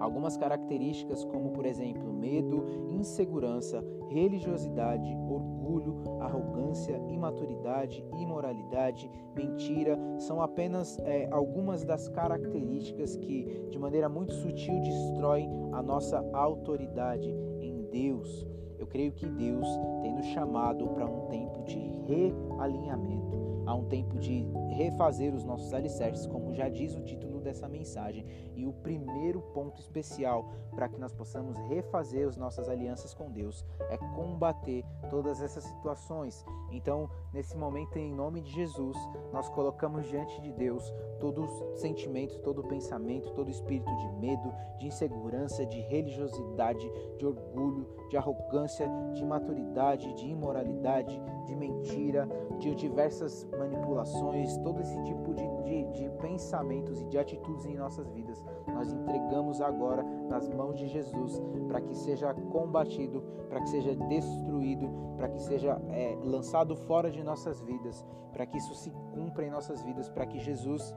Algumas 0.01 0.37
características, 0.37 1.25
como 1.25 1.51
por 1.53 1.65
exemplo 1.65 2.13
medo, 2.13 2.65
insegurança, 2.91 3.83
religiosidade, 4.09 5.15
orgulho, 5.29 6.03
arrogância, 6.21 7.01
imaturidade, 7.09 8.05
imoralidade, 8.19 9.11
mentira, 9.35 9.99
são 10.19 10.43
apenas 10.43 10.99
é, 11.01 11.29
algumas 11.31 11.85
das 11.85 12.09
características 12.09 13.17
que, 13.17 13.67
de 13.71 13.79
maneira 13.79 14.09
muito 14.09 14.33
sutil, 14.35 14.81
destroem 14.83 15.49
a 15.73 15.83
nossa 15.83 16.19
autoridade 16.33 17.31
em 17.61 17.83
Deus. 17.91 18.47
Creio 18.95 19.11
que 19.11 19.27
Deus 19.27 19.67
tem 20.03 20.15
nos 20.15 20.27
chamado 20.27 20.87
para 20.87 21.05
um 21.05 21.27
tempo 21.27 21.65
de 21.65 21.77
realinhamento, 22.07 23.65
a 23.67 23.75
um 23.75 23.87
tempo 23.87 24.17
de 24.21 24.47
refazer 24.77 25.35
os 25.35 25.45
nossos 25.45 25.75
alicerces, 25.75 26.29
como 26.29 26.55
já 26.55 26.69
diz 26.69 26.95
o 26.95 27.03
título 27.03 27.34
dessa 27.45 27.69
mensagem. 27.69 28.27
E 28.57 28.67
o 28.67 28.73
primeiro 28.73 29.41
ponto 29.53 29.81
especial 29.81 30.51
para 30.75 30.89
que 30.89 30.99
nós 30.99 31.13
possamos 31.13 31.57
refazer 31.69 32.27
as 32.27 32.37
nossas 32.37 32.69
alianças 32.69 33.15
com 33.15 33.31
Deus 33.31 33.65
é 33.91 33.97
combater 33.97 34.85
todas 35.09 35.41
essas 35.41 35.65
situações. 35.65 36.45
Então, 36.71 37.09
nesse 37.33 37.57
momento, 37.57 37.97
em 37.97 38.13
nome 38.13 38.41
de 38.41 38.51
Jesus, 38.51 38.97
nós 39.33 39.49
colocamos 39.49 40.07
diante 40.09 40.41
de 40.41 40.53
Deus 40.53 40.93
todo 41.21 41.47
sentimento, 41.77 42.39
todo 42.41 42.65
pensamento, 42.65 43.31
todo 43.33 43.51
espírito 43.51 43.95
de 43.97 44.09
medo, 44.19 44.53
de 44.79 44.87
insegurança, 44.89 45.65
de 45.65 45.81
religiosidade, 45.81 46.91
de 47.19 47.27
orgulho, 47.27 47.87
de 48.11 48.17
arrogância, 48.17 48.89
de 49.15 49.23
imaturidade, 49.23 50.13
de 50.15 50.27
imoralidade, 50.27 51.21
de 51.47 51.55
mentira, 51.55 52.29
de 52.59 52.75
diversas 52.75 53.49
manipulações, 53.57 54.57
todo 54.59 54.81
esse 54.81 55.03
tipo 55.05 55.35
de, 55.35 55.63
de, 55.63 55.85
de 55.93 56.11
pensamentos 56.21 57.01
e 57.01 57.07
de 57.07 57.19
atitudes 57.19 57.34
em 57.67 57.77
nossas 57.77 58.11
vidas. 58.11 58.45
Nós 58.67 58.93
entregamos 58.93 59.61
agora 59.61 60.03
nas 60.29 60.49
mãos 60.49 60.79
de 60.79 60.87
Jesus, 60.89 61.41
para 61.69 61.81
que 61.81 61.95
seja 61.95 62.35
combatido, 62.35 63.23
para 63.49 63.61
que 63.61 63.69
seja 63.69 63.95
destruído, 63.95 64.89
para 65.17 65.29
que 65.29 65.41
seja 65.41 65.81
é, 65.91 66.17
lançado 66.23 66.77
fora 66.77 67.11
de 67.11 67.23
nossas 67.23 67.61
vidas, 67.63 68.05
para 68.33 68.47
que 68.47 68.59
isso 68.59 68.75
se 68.75 68.91
cumpra 69.13 69.47
em 69.47 69.51
nossas 69.51 69.83
vidas, 69.83 70.09
para 70.09 70.27
que 70.27 70.39
Jesus 70.39 70.95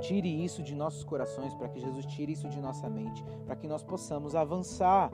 tire 0.00 0.44
isso 0.44 0.62
de 0.62 0.74
nossos 0.74 1.04
corações, 1.04 1.54
para 1.54 1.68
que 1.68 1.78
Jesus 1.78 2.06
tire 2.06 2.32
isso 2.32 2.48
de 2.48 2.60
nossa 2.60 2.88
mente, 2.88 3.22
para 3.44 3.56
que 3.56 3.68
nós 3.68 3.82
possamos 3.82 4.34
avançar. 4.34 5.10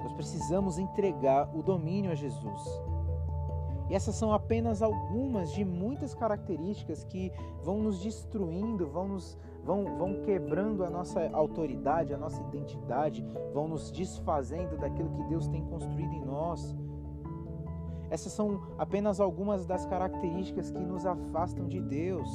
Nós 0.00 0.12
precisamos 0.12 0.78
entregar 0.78 1.50
o 1.56 1.62
domínio 1.62 2.10
a 2.10 2.14
Jesus. 2.14 2.93
Essas 3.94 4.16
são 4.16 4.32
apenas 4.32 4.82
algumas 4.82 5.52
de 5.52 5.64
muitas 5.64 6.16
características 6.16 7.04
que 7.04 7.30
vão 7.62 7.80
nos 7.80 8.02
destruindo, 8.02 8.88
vão 8.88 9.06
nos 9.06 9.38
vão, 9.62 9.84
vão 9.96 10.20
quebrando 10.22 10.84
a 10.84 10.90
nossa 10.90 11.30
autoridade, 11.32 12.12
a 12.12 12.18
nossa 12.18 12.42
identidade, 12.42 13.24
vão 13.52 13.68
nos 13.68 13.92
desfazendo 13.92 14.76
daquilo 14.76 15.10
que 15.10 15.22
Deus 15.28 15.46
tem 15.46 15.64
construído 15.66 16.12
em 16.12 16.24
nós. 16.24 16.74
Essas 18.10 18.32
são 18.32 18.62
apenas 18.78 19.20
algumas 19.20 19.64
das 19.64 19.86
características 19.86 20.72
que 20.72 20.84
nos 20.84 21.06
afastam 21.06 21.68
de 21.68 21.80
Deus. 21.80 22.28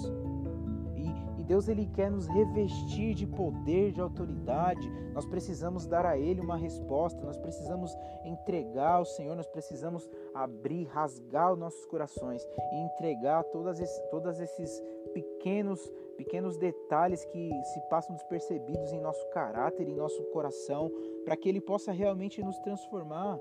Deus 1.50 1.68
ele 1.68 1.88
quer 1.88 2.12
nos 2.12 2.27
revestir 2.27 3.15
de 3.15 3.25
poder, 3.25 3.91
de 3.91 4.00
autoridade. 4.00 4.88
Nós 5.15 5.25
precisamos 5.25 5.88
dar 5.88 6.06
a 6.06 6.15
ele 6.15 6.39
uma 6.39 6.56
resposta, 6.56 7.25
nós 7.25 7.39
precisamos 7.39 7.91
entregar 8.24 8.98
ao 8.98 9.06
Senhor, 9.06 9.36
nós 9.36 9.48
precisamos 9.48 10.08
abrir, 10.32 10.84
rasgar 10.84 11.51
os 11.51 11.58
nossos 11.58 11.84
corações 11.88 12.48
e 12.72 12.75
entregar 12.75 13.44
todas 13.46 13.79
esses, 13.79 14.00
todos 14.12 14.39
esses 14.39 14.79
pequenos 15.12 15.82
pequenos 16.15 16.58
detalhes 16.58 17.24
que 17.24 17.50
se 17.63 17.79
passam 17.89 18.13
despercebidos 18.13 18.91
em 18.91 19.00
nosso 19.00 19.25
caráter, 19.29 19.88
em 19.88 19.96
nosso 19.96 20.22
coração, 20.25 20.91
para 21.24 21.38
que 21.38 21.48
ele 21.48 21.62
possa 21.62 21.94
realmente 21.94 22.44
nos 22.44 22.60
transformar. 22.60 23.39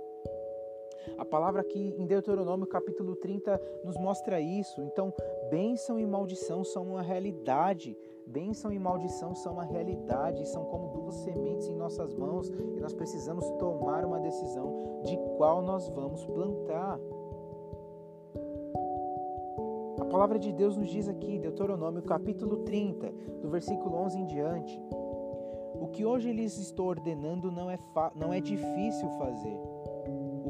A 1.17 1.25
palavra 1.25 1.61
aqui 1.61 1.95
em 1.99 2.07
Deuteronômio 2.07 2.67
capítulo 2.67 3.17
30 3.17 3.61
nos 3.85 3.97
mostra 3.97 4.41
isso. 4.41 4.83
Então, 4.83 5.13
bênção 5.51 5.99
e 5.99 6.07
maldição 6.07 6.65
são 6.65 6.85
uma 6.85 7.03
realidade. 7.03 7.97
Bênção 8.27 8.71
e 8.71 8.79
maldição 8.79 9.35
são 9.35 9.55
uma 9.55 9.65
realidade, 9.65 10.47
são 10.47 10.65
como 10.67 10.89
duas 10.89 11.15
sementes 11.17 11.67
em 11.69 11.75
nossas 11.75 12.15
mãos 12.15 12.49
e 12.77 12.81
nós 12.81 12.93
precisamos 12.93 13.49
tomar 13.53 14.05
uma 14.05 14.21
decisão 14.21 15.01
de 15.05 15.17
qual 15.39 15.63
nós 15.63 15.89
vamos 15.89 16.27
plantar. 16.27 17.01
A 19.99 20.05
palavra 20.05 20.39
de 20.39 20.53
Deus 20.53 20.77
nos 20.77 20.91
diz 20.91 21.09
aqui, 21.09 21.39
Deuteronômio 21.39 22.03
capítulo 22.03 22.59
30, 22.65 23.11
do 23.41 23.49
versículo 23.49 23.97
11 23.97 24.19
em 24.19 24.27
diante: 24.27 24.79
O 25.81 25.89
que 25.89 26.05
hoje 26.05 26.31
lhes 26.31 26.59
estou 26.59 26.89
ordenando 26.89 27.51
não 27.51 27.71
é, 27.71 27.79
não 28.15 28.33
é 28.33 28.41
difícil 28.41 29.09
fazer 29.13 29.59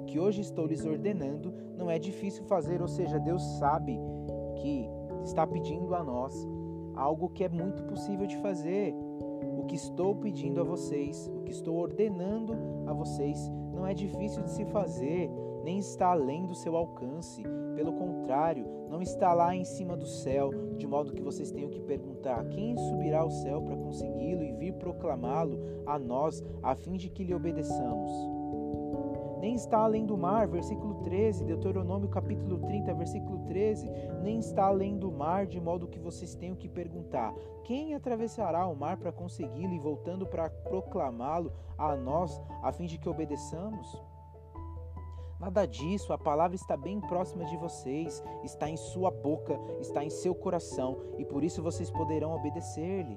que 0.09 0.19
hoje 0.19 0.41
estou 0.41 0.67
lhes 0.67 0.85
ordenando 0.87 1.53
não 1.77 1.91
é 1.91 1.99
difícil 1.99 2.43
fazer, 2.45 2.81
ou 2.81 2.89
seja, 2.89 3.21
Deus 3.21 3.43
sabe 3.59 4.01
que 4.57 4.89
está 5.23 5.47
pedindo 5.47 5.95
a 5.95 6.03
nós 6.03 6.35
algo 6.95 7.29
que 7.29 7.45
é 7.45 7.49
muito 7.49 7.85
possível 7.85 8.27
de 8.27 8.37
fazer. 8.39 8.95
O 9.59 9.65
que 9.67 9.77
estou 9.77 10.17
pedindo 10.17 10.61
a 10.61 10.65
vocês, 10.65 11.31
o 11.35 11.43
que 11.43 11.53
estou 11.53 11.77
ordenando 11.77 12.55
a 12.87 12.93
vocês, 12.93 13.39
não 13.73 13.87
é 13.87 13.93
difícil 13.93 14.43
de 14.43 14.51
se 14.51 14.65
fazer, 14.67 15.31
nem 15.63 15.79
está 15.79 16.13
além 16.13 16.47
do 16.47 16.55
seu 16.55 16.75
alcance. 16.75 17.43
Pelo 17.75 17.93
contrário, 17.93 18.65
não 18.89 19.03
está 19.03 19.35
lá 19.35 19.55
em 19.55 19.65
cima 19.65 19.97
do 19.97 20.07
céu, 20.07 20.51
de 20.77 20.87
modo 20.87 21.13
que 21.13 21.23
vocês 21.23 21.51
tenham 21.51 21.71
que 21.71 21.81
perguntar: 21.81 22.49
quem 22.49 22.77
subirá 22.77 23.21
ao 23.21 23.31
céu 23.31 23.61
para 23.61 23.77
consegui-lo 23.77 24.43
e 24.43 24.53
vir 24.53 24.73
proclamá-lo 24.75 25.59
a 25.87 25.99
nós, 25.99 26.43
a 26.63 26.75
fim 26.75 26.97
de 26.97 27.11
que 27.11 27.25
lhe 27.25 27.35
obedeçamos? 27.35 28.38
Nem 29.41 29.55
está 29.55 29.79
além 29.79 30.05
do 30.05 30.17
mar, 30.17 30.49
versículo 30.49 31.03
13, 31.03 31.45
Deuteronômio 31.45 32.09
capítulo 32.09 32.59
30, 32.59 32.93
versículo 32.95 33.39
13, 33.47 33.89
nem 34.23 34.39
está 34.39 34.67
além 34.67 34.99
do 34.99 35.11
mar, 35.11 35.47
de 35.47 35.61
modo 35.61 35.87
que 35.87 35.99
vocês 35.99 36.35
tenham 36.35 36.57
que 36.57 36.69
perguntar: 36.69 37.35
quem 37.65 37.95
atravessará 37.95 38.67
o 38.67 38.75
mar 38.75 38.97
para 38.97 39.13
consegui-lo 39.13 39.73
e 39.73 39.79
voltando 39.79 40.27
para 40.27 40.51
proclamá-lo 40.51 41.53
a 41.77 41.97
nós, 41.97 42.41
a 42.63 42.73
fim 42.73 42.87
de 42.87 42.99
que 42.99 43.09
obedeçamos? 43.09 44.03
Nada 45.39 45.67
disso, 45.67 46.13
a 46.13 46.19
palavra 46.19 46.57
está 46.57 46.77
bem 46.77 47.01
próxima 47.01 47.45
de 47.45 47.57
vocês, 47.57 48.21
está 48.43 48.69
em 48.69 48.77
sua 48.77 49.09
boca, 49.09 49.57
está 49.79 50.03
em 50.03 50.11
seu 50.11 50.35
coração, 50.35 50.99
e 51.17 51.25
por 51.25 51.45
isso 51.45 51.63
vocês 51.63 51.93
poderão 51.93 52.35
obedecer-lhe. 52.35 53.17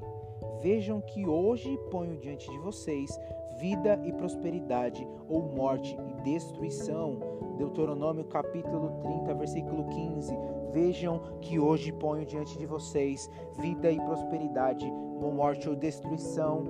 Vejam 0.61 1.01
que 1.01 1.25
hoje 1.25 1.75
ponho 1.89 2.17
diante 2.17 2.47
de 2.47 2.59
vocês 2.59 3.19
vida 3.61 3.99
e 4.03 4.11
prosperidade, 4.11 5.07
ou 5.27 5.43
morte 5.43 5.95
e 6.07 6.10
destruição. 6.23 7.19
Deuteronômio 7.57 8.23
capítulo 8.25 8.99
30, 9.01 9.33
versículo 9.35 9.87
15. 9.89 10.33
Vejam 10.71 11.19
que 11.41 11.59
hoje 11.59 11.91
ponho 11.91 12.25
diante 12.25 12.57
de 12.57 12.65
vocês 12.65 13.29
vida 13.59 13.91
e 13.91 13.99
prosperidade, 13.99 14.85
ou 15.21 15.31
morte 15.31 15.69
ou 15.69 15.75
destruição. 15.75 16.63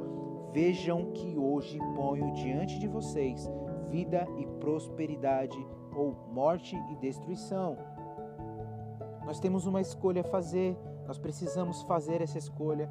Vejam 0.52 1.12
que 1.12 1.38
hoje 1.38 1.80
ponho 1.96 2.34
diante 2.34 2.80
de 2.80 2.88
vocês 2.88 3.50
vida 3.90 4.28
e 4.38 4.46
prosperidade, 4.60 5.58
ou 5.94 6.16
morte 6.32 6.76
e 6.90 6.96
destruição. 6.96 7.78
Nós 9.26 9.40
temos 9.40 9.66
uma 9.66 9.82
escolha 9.82 10.22
a 10.22 10.24
fazer, 10.24 10.78
nós 11.06 11.18
precisamos 11.18 11.82
fazer 11.84 12.22
essa 12.22 12.38
escolha 12.38 12.90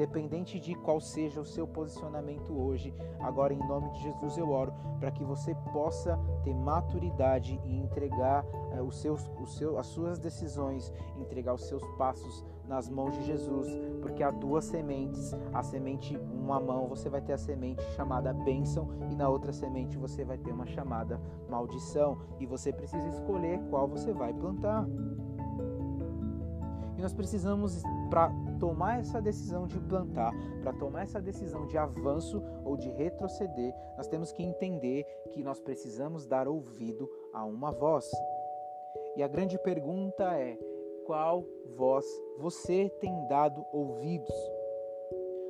independente 0.00 0.58
de 0.58 0.74
qual 0.74 0.98
seja 0.98 1.42
o 1.42 1.44
seu 1.44 1.68
posicionamento 1.68 2.58
hoje. 2.58 2.94
Agora, 3.20 3.52
em 3.52 3.58
nome 3.58 3.90
de 3.90 4.00
Jesus, 4.00 4.38
eu 4.38 4.48
oro 4.48 4.72
para 4.98 5.10
que 5.10 5.22
você 5.22 5.54
possa 5.74 6.18
ter 6.42 6.54
maturidade 6.54 7.60
e 7.64 7.76
entregar 7.76 8.44
eh, 8.72 8.80
os 8.80 8.96
seus, 8.98 9.30
os 9.38 9.56
seus, 9.56 9.76
as 9.76 9.86
suas 9.88 10.18
decisões, 10.18 10.90
entregar 11.18 11.52
os 11.52 11.64
seus 11.64 11.86
passos 11.98 12.44
nas 12.66 12.88
mãos 12.88 13.12
de 13.14 13.24
Jesus, 13.24 13.68
porque 14.00 14.22
há 14.22 14.30
duas 14.30 14.64
sementes. 14.64 15.34
A 15.52 15.62
semente, 15.62 16.16
uma 16.16 16.58
mão, 16.58 16.88
você 16.88 17.10
vai 17.10 17.20
ter 17.20 17.34
a 17.34 17.38
semente 17.38 17.82
chamada 17.92 18.32
bênção, 18.32 18.88
e 19.10 19.14
na 19.14 19.28
outra 19.28 19.52
semente 19.52 19.98
você 19.98 20.24
vai 20.24 20.38
ter 20.38 20.50
uma 20.50 20.66
chamada 20.66 21.20
maldição. 21.48 22.16
E 22.38 22.46
você 22.46 22.72
precisa 22.72 23.06
escolher 23.08 23.60
qual 23.68 23.86
você 23.86 24.14
vai 24.14 24.32
plantar. 24.32 24.86
E 26.96 27.02
nós 27.02 27.12
precisamos, 27.12 27.82
para 28.08 28.30
tomar 28.60 29.00
essa 29.00 29.20
decisão 29.20 29.66
de 29.66 29.80
plantar, 29.80 30.32
para 30.62 30.72
tomar 30.74 31.02
essa 31.02 31.20
decisão 31.20 31.66
de 31.66 31.78
avanço 31.78 32.42
ou 32.64 32.76
de 32.76 32.90
retroceder, 32.90 33.74
nós 33.96 34.06
temos 34.06 34.30
que 34.30 34.42
entender 34.42 35.04
que 35.32 35.42
nós 35.42 35.58
precisamos 35.58 36.26
dar 36.26 36.46
ouvido 36.46 37.10
a 37.32 37.44
uma 37.44 37.72
voz. 37.72 38.08
E 39.16 39.22
a 39.22 39.28
grande 39.28 39.58
pergunta 39.58 40.24
é: 40.38 40.56
qual 41.06 41.44
voz 41.74 42.06
você 42.38 42.88
tem 43.00 43.26
dado 43.26 43.64
ouvidos? 43.72 44.34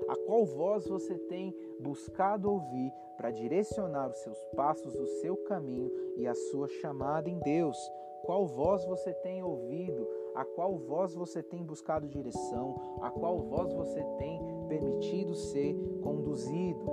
A 0.09 0.17
qual 0.27 0.45
voz 0.45 0.87
você 0.87 1.19
tem 1.19 1.55
buscado 1.81 2.51
ouvir 2.51 2.93
para 3.17 3.31
direcionar 3.31 4.09
os 4.09 4.17
seus 4.19 4.43
passos, 4.57 4.95
o 4.95 5.07
seu 5.21 5.37
caminho 5.45 5.91
e 6.17 6.27
a 6.27 6.35
sua 6.35 6.69
chamada 6.69 7.29
em 7.29 7.39
Deus? 7.41 7.77
Qual 8.23 8.47
voz 8.47 8.85
você 8.87 9.13
tem 9.15 9.43
ouvido? 9.43 10.09
A 10.35 10.45
qual 10.45 10.77
voz 10.79 11.15
você 11.15 11.43
tem 11.43 11.63
buscado 11.63 12.09
direção? 12.09 12.81
A 13.01 13.11
qual 13.11 13.39
voz 13.39 13.73
você 13.73 14.03
tem 14.19 14.41
permitido 14.69 15.35
ser 15.35 15.75
conduzido? 16.03 16.87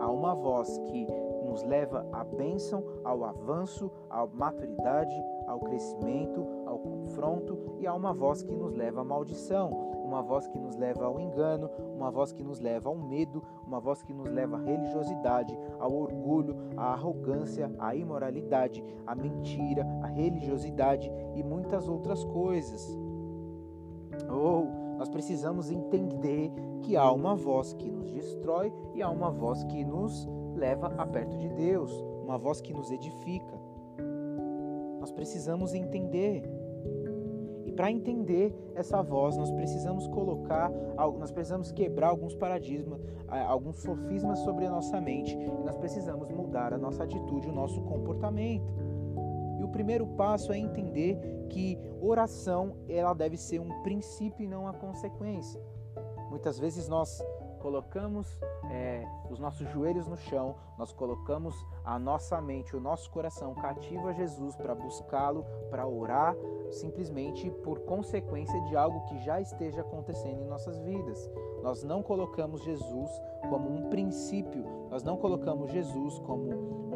Há 0.00 0.10
uma 0.10 0.34
voz 0.34 0.78
que 0.78 1.06
nos 1.44 1.62
leva 1.62 2.06
à 2.12 2.24
bênção, 2.24 2.84
ao 3.04 3.24
avanço, 3.24 3.90
à 4.08 4.26
maturidade, 4.26 5.14
ao 5.46 5.60
crescimento, 5.60 6.46
ao 6.66 6.78
confronto, 6.78 7.76
e 7.78 7.86
há 7.86 7.94
uma 7.94 8.12
voz 8.12 8.42
que 8.42 8.54
nos 8.54 8.74
leva 8.74 9.00
à 9.00 9.04
maldição, 9.04 9.97
uma 10.08 10.22
voz 10.22 10.46
que 10.46 10.58
nos 10.58 10.74
leva 10.74 11.04
ao 11.04 11.20
engano, 11.20 11.70
uma 11.94 12.10
voz 12.10 12.32
que 12.32 12.42
nos 12.42 12.58
leva 12.58 12.88
ao 12.88 12.96
medo, 12.96 13.42
uma 13.66 13.78
voz 13.78 14.02
que 14.02 14.14
nos 14.14 14.30
leva 14.30 14.56
à 14.56 14.60
religiosidade, 14.60 15.56
ao 15.78 15.94
orgulho, 15.94 16.56
à 16.76 16.94
arrogância, 16.94 17.70
à 17.78 17.94
imoralidade, 17.94 18.82
à 19.06 19.14
mentira, 19.14 19.86
à 20.02 20.06
religiosidade 20.06 21.12
e 21.36 21.42
muitas 21.42 21.86
outras 21.86 22.24
coisas. 22.24 22.98
Ou 24.30 24.66
nós 24.96 25.10
precisamos 25.10 25.70
entender 25.70 26.50
que 26.82 26.96
há 26.96 27.12
uma 27.12 27.36
voz 27.36 27.74
que 27.74 27.90
nos 27.90 28.10
destrói 28.10 28.72
e 28.94 29.02
há 29.02 29.10
uma 29.10 29.30
voz 29.30 29.62
que 29.64 29.84
nos 29.84 30.26
leva 30.54 30.88
a 30.96 31.06
perto 31.06 31.36
de 31.36 31.50
Deus, 31.50 31.92
uma 32.24 32.38
voz 32.38 32.62
que 32.62 32.72
nos 32.72 32.90
edifica. 32.90 33.60
Nós 34.98 35.12
precisamos 35.12 35.74
entender. 35.74 36.57
Para 37.78 37.92
entender 37.92 38.52
essa 38.74 39.00
voz, 39.00 39.36
nós 39.36 39.52
precisamos 39.52 40.08
colocar, 40.08 40.68
nós 41.16 41.30
precisamos 41.30 41.70
quebrar 41.70 42.08
alguns 42.08 42.34
paradigmas, 42.34 43.00
alguns 43.28 43.76
sofismas 43.76 44.40
sobre 44.40 44.66
a 44.66 44.70
nossa 44.70 45.00
mente, 45.00 45.36
e 45.36 45.64
nós 45.64 45.76
precisamos 45.76 46.28
mudar 46.28 46.74
a 46.74 46.76
nossa 46.76 47.04
atitude, 47.04 47.46
o 47.46 47.52
nosso 47.52 47.80
comportamento. 47.82 48.66
E 49.60 49.62
o 49.62 49.68
primeiro 49.68 50.08
passo 50.08 50.52
é 50.52 50.58
entender 50.58 51.20
que 51.50 51.78
oração 52.00 52.74
ela 52.88 53.14
deve 53.14 53.36
ser 53.36 53.60
um 53.60 53.80
princípio 53.84 54.42
e 54.42 54.48
não 54.48 54.62
uma 54.62 54.72
consequência. 54.72 55.62
Muitas 56.30 56.58
vezes 56.58 56.88
nós 56.88 57.24
colocamos 57.58 58.26
é, 58.70 59.06
os 59.30 59.38
nossos 59.38 59.68
joelhos 59.70 60.06
no 60.06 60.16
chão, 60.16 60.56
nós 60.78 60.92
colocamos 60.92 61.54
a 61.84 61.98
nossa 61.98 62.40
mente, 62.40 62.76
o 62.76 62.80
nosso 62.80 63.10
coração 63.10 63.54
cativo 63.54 64.08
a 64.08 64.12
Jesus 64.12 64.56
para 64.56 64.74
buscá-lo, 64.74 65.44
para 65.70 65.86
orar, 65.86 66.34
simplesmente 66.70 67.50
por 67.50 67.80
consequência 67.80 68.60
de 68.62 68.76
algo 68.76 69.04
que 69.06 69.18
já 69.18 69.40
esteja 69.40 69.80
acontecendo 69.80 70.42
em 70.42 70.46
nossas 70.46 70.78
vidas. 70.80 71.30
Nós 71.62 71.82
não 71.82 72.02
colocamos 72.02 72.62
Jesus 72.62 73.10
como 73.48 73.70
um 73.70 73.88
princípio, 73.88 74.64
nós 74.90 75.02
não 75.02 75.16
colocamos 75.16 75.70
Jesus 75.70 76.18
como 76.20 76.87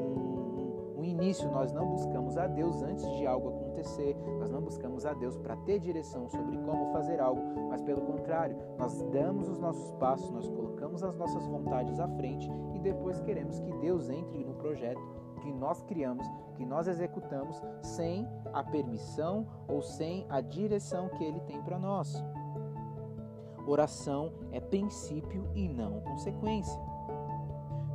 um 1.02 1.04
início, 1.04 1.50
nós 1.50 1.72
não 1.72 1.84
buscamos 1.86 2.36
a 2.36 2.46
Deus 2.46 2.80
antes 2.80 3.04
de 3.16 3.26
algo 3.26 3.48
acontecer, 3.48 4.16
nós 4.38 4.48
não 4.50 4.60
buscamos 4.60 5.04
a 5.04 5.12
Deus 5.12 5.36
para 5.36 5.56
ter 5.56 5.80
direção 5.80 6.28
sobre 6.28 6.56
como 6.58 6.92
fazer 6.92 7.20
algo, 7.20 7.42
mas 7.68 7.82
pelo 7.82 8.02
contrário, 8.02 8.56
nós 8.78 9.02
damos 9.10 9.48
os 9.48 9.58
nossos 9.58 9.90
passos, 9.92 10.30
nós 10.30 10.48
colocamos 10.48 11.02
as 11.02 11.16
nossas 11.16 11.44
vontades 11.46 11.98
à 11.98 12.06
frente 12.08 12.48
e 12.72 12.78
depois 12.78 13.20
queremos 13.20 13.58
que 13.58 13.72
Deus 13.78 14.08
entre 14.08 14.44
no 14.44 14.54
projeto 14.54 15.02
que 15.40 15.52
nós 15.52 15.82
criamos, 15.82 16.24
que 16.54 16.64
nós 16.64 16.86
executamos 16.86 17.60
sem 17.82 18.28
a 18.52 18.62
permissão 18.62 19.44
ou 19.66 19.82
sem 19.82 20.24
a 20.28 20.40
direção 20.40 21.08
que 21.08 21.24
Ele 21.24 21.40
tem 21.40 21.60
para 21.62 21.80
nós. 21.80 22.14
Oração 23.66 24.32
é 24.52 24.60
princípio 24.60 25.50
e 25.54 25.68
não 25.68 26.00
consequência. 26.00 26.80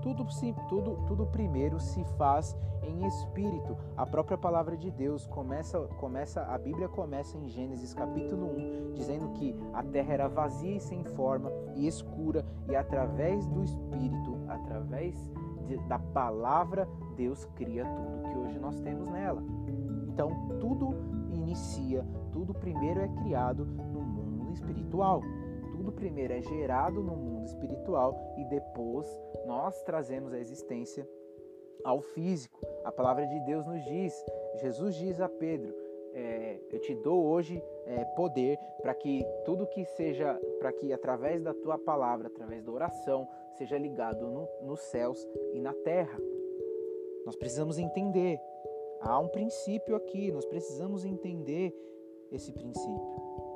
Tudo, 0.01 0.25
tudo, 0.69 0.97
tudo 1.07 1.25
primeiro 1.25 1.79
se 1.79 2.03
faz 2.17 2.55
em 2.83 3.05
espírito. 3.05 3.77
A 3.95 4.05
própria 4.05 4.37
palavra 4.37 4.77
de 4.77 4.89
Deus 4.91 5.27
começa, 5.27 5.79
começa, 5.97 6.41
a 6.43 6.57
Bíblia 6.57 6.87
começa 6.87 7.37
em 7.37 7.47
Gênesis 7.47 7.93
capítulo 7.93 8.47
1, 8.47 8.93
dizendo 8.93 9.29
que 9.29 9.55
a 9.73 9.83
terra 9.83 10.13
era 10.13 10.27
vazia 10.27 10.75
e 10.75 10.79
sem 10.79 11.03
forma 11.03 11.51
e 11.75 11.87
escura, 11.87 12.45
e 12.69 12.75
através 12.75 13.45
do 13.47 13.63
espírito, 13.63 14.37
através 14.47 15.15
de, 15.65 15.77
da 15.87 15.99
palavra, 15.99 16.87
Deus 17.15 17.45
cria 17.55 17.85
tudo 17.85 18.29
que 18.29 18.37
hoje 18.37 18.59
nós 18.59 18.79
temos 18.79 19.09
nela. 19.09 19.43
Então, 20.07 20.57
tudo 20.59 20.95
inicia, 21.31 22.05
tudo 22.31 22.53
primeiro 22.53 23.01
é 23.01 23.07
criado 23.07 23.65
no 23.65 24.01
mundo 24.01 24.51
espiritual 24.53 25.21
tudo 25.87 25.93
primeiro 25.93 26.33
é 26.33 26.41
gerado 26.41 27.01
no 27.01 27.15
mundo 27.15 27.45
espiritual 27.45 28.13
e 28.37 28.43
depois 28.43 29.07
nós 29.45 29.81
trazemos 29.83 30.33
a 30.33 30.39
existência 30.39 31.07
ao 31.81 32.01
físico. 32.01 32.59
A 32.83 32.91
palavra 32.91 33.25
de 33.25 33.39
Deus 33.45 33.65
nos 33.65 33.81
diz, 33.85 34.13
Jesus 34.55 34.95
diz 34.95 35.21
a 35.21 35.29
Pedro, 35.29 35.73
é, 36.13 36.59
eu 36.71 36.79
te 36.81 36.93
dou 36.95 37.23
hoje 37.27 37.63
é, 37.85 38.03
poder 38.03 38.59
para 38.81 38.93
que 38.93 39.25
tudo 39.45 39.65
que 39.65 39.85
seja, 39.85 40.37
para 40.59 40.73
que 40.73 40.91
através 40.91 41.41
da 41.41 41.53
tua 41.53 41.77
palavra, 41.77 42.27
através 42.27 42.65
da 42.65 42.71
oração, 42.71 43.25
seja 43.53 43.77
ligado 43.77 44.27
no, 44.27 44.45
nos 44.63 44.81
céus 44.81 45.25
e 45.53 45.59
na 45.61 45.73
terra. 45.73 46.19
Nós 47.25 47.37
precisamos 47.37 47.79
entender. 47.79 48.37
Há 48.99 49.17
um 49.19 49.29
princípio 49.29 49.95
aqui, 49.95 50.33
nós 50.33 50.45
precisamos 50.45 51.05
entender 51.05 51.73
esse 52.29 52.51
princípio. 52.51 53.46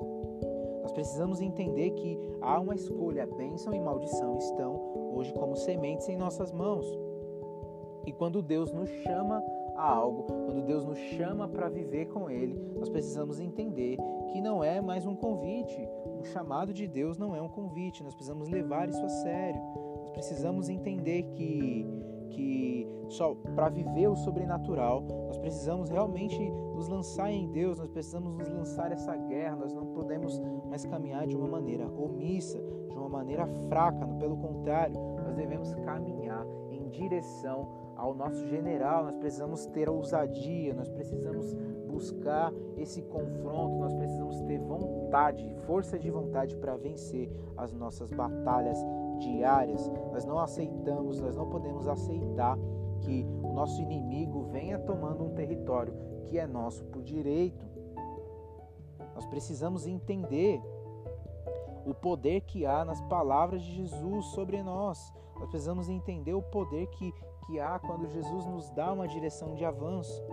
Nós 0.81 0.91
precisamos 0.91 1.41
entender 1.41 1.91
que 1.91 2.17
há 2.41 2.59
uma 2.59 2.75
escolha, 2.75 3.25
bênção 3.25 3.73
e 3.73 3.79
maldição 3.79 4.38
estão 4.38 5.13
hoje 5.15 5.33
como 5.33 5.55
sementes 5.55 6.09
em 6.09 6.17
nossas 6.17 6.51
mãos. 6.51 6.85
E 8.05 8.11
quando 8.11 8.41
Deus 8.41 8.71
nos 8.71 8.89
chama 9.03 9.43
a 9.75 9.89
algo, 9.89 10.23
quando 10.23 10.65
Deus 10.65 10.83
nos 10.83 10.97
chama 10.97 11.47
para 11.47 11.69
viver 11.69 12.07
com 12.07 12.29
Ele, 12.29 12.59
nós 12.75 12.89
precisamos 12.89 13.39
entender 13.39 13.97
que 14.31 14.41
não 14.41 14.63
é 14.63 14.81
mais 14.81 15.05
um 15.05 15.15
convite. 15.15 15.88
O 16.19 16.23
chamado 16.25 16.73
de 16.73 16.88
Deus 16.88 17.17
não 17.17 17.35
é 17.35 17.41
um 17.41 17.50
convite, 17.50 18.03
nós 18.03 18.15
precisamos 18.15 18.50
levar 18.50 18.89
isso 18.89 19.03
a 19.03 19.09
sério. 19.09 19.61
Nós 20.01 20.09
precisamos 20.11 20.69
entender 20.69 21.23
que 21.35 21.88
que 22.31 22.88
só 23.09 23.35
para 23.55 23.69
viver 23.69 24.07
o 24.07 24.15
sobrenatural, 24.15 25.03
nós 25.27 25.38
precisamos 25.38 25.89
realmente 25.89 26.39
nos 26.81 26.87
lançar 26.87 27.31
em 27.31 27.48
Deus, 27.48 27.77
nós 27.77 27.89
precisamos 27.89 28.33
nos 28.33 28.50
lançar 28.50 28.91
essa 28.91 29.15
guerra, 29.15 29.55
nós 29.55 29.72
não 29.72 29.85
podemos 29.94 30.41
mais 30.65 30.83
caminhar 30.83 31.27
de 31.27 31.35
uma 31.35 31.48
maneira 31.48 31.87
omissa, 31.87 32.59
de 32.89 32.98
uma 32.98 33.07
maneira 33.07 33.46
fraca, 33.70 34.07
pelo 34.20 34.35
contrário, 34.37 34.96
nós 35.24 35.35
devemos 35.35 35.75
caminhar 35.75 36.44
em 36.72 36.89
direção 36.89 37.67
ao 37.96 38.15
nosso 38.15 38.48
general, 38.48 39.03
nós 39.03 39.15
precisamos 39.17 39.67
ter 39.67 39.87
ousadia, 39.89 40.74
nós 40.74 40.89
precisamos 40.89 41.53
buscar 41.87 42.51
esse 42.75 43.03
confronto, 43.03 43.77
nós 43.77 43.94
precisamos 43.94 44.41
ter 44.41 44.57
vontade, 44.57 45.55
força 45.67 46.00
de 46.00 46.09
vontade 46.09 46.55
para 46.55 46.75
vencer 46.77 47.29
as 47.57 47.72
nossas 47.74 48.11
batalhas 48.11 48.79
diárias. 49.20 49.87
Nós 50.11 50.25
não 50.25 50.39
aceitamos, 50.39 51.20
nós 51.20 51.35
não 51.35 51.48
podemos 51.48 51.87
aceitar 51.87 52.57
que 53.01 53.24
o 53.51 53.53
nosso 53.53 53.81
inimigo 53.81 54.44
venha 54.44 54.79
tomando 54.79 55.25
um 55.25 55.35
território 55.35 55.94
que 56.29 56.40
é 56.40 56.48
nosso 56.48 56.85
por 56.85 57.03
direito. 57.03 57.66
Nós 59.14 59.25
precisamos 59.25 59.85
entender 59.85 60.61
o 61.85 61.94
poder 61.94 62.42
que 62.42 62.66
há 62.66 62.85
nas 62.85 63.01
palavras 63.01 63.61
de 63.61 63.75
Jesus 63.75 64.25
sobre 64.27 64.64
nós. 64.64 65.14
Nós 65.37 65.50
precisamos 65.50 65.90
entender 65.90 66.33
o 66.33 66.42
poder 66.42 66.87
que, 66.87 67.14
que 67.46 67.59
há 67.59 67.77
quando 67.77 68.07
Jesus 68.07 68.46
nos 68.46 68.70
dá 68.70 68.94
uma 68.94 69.07
direção 69.07 69.53
de 69.53 69.66
avanço. 69.66 70.24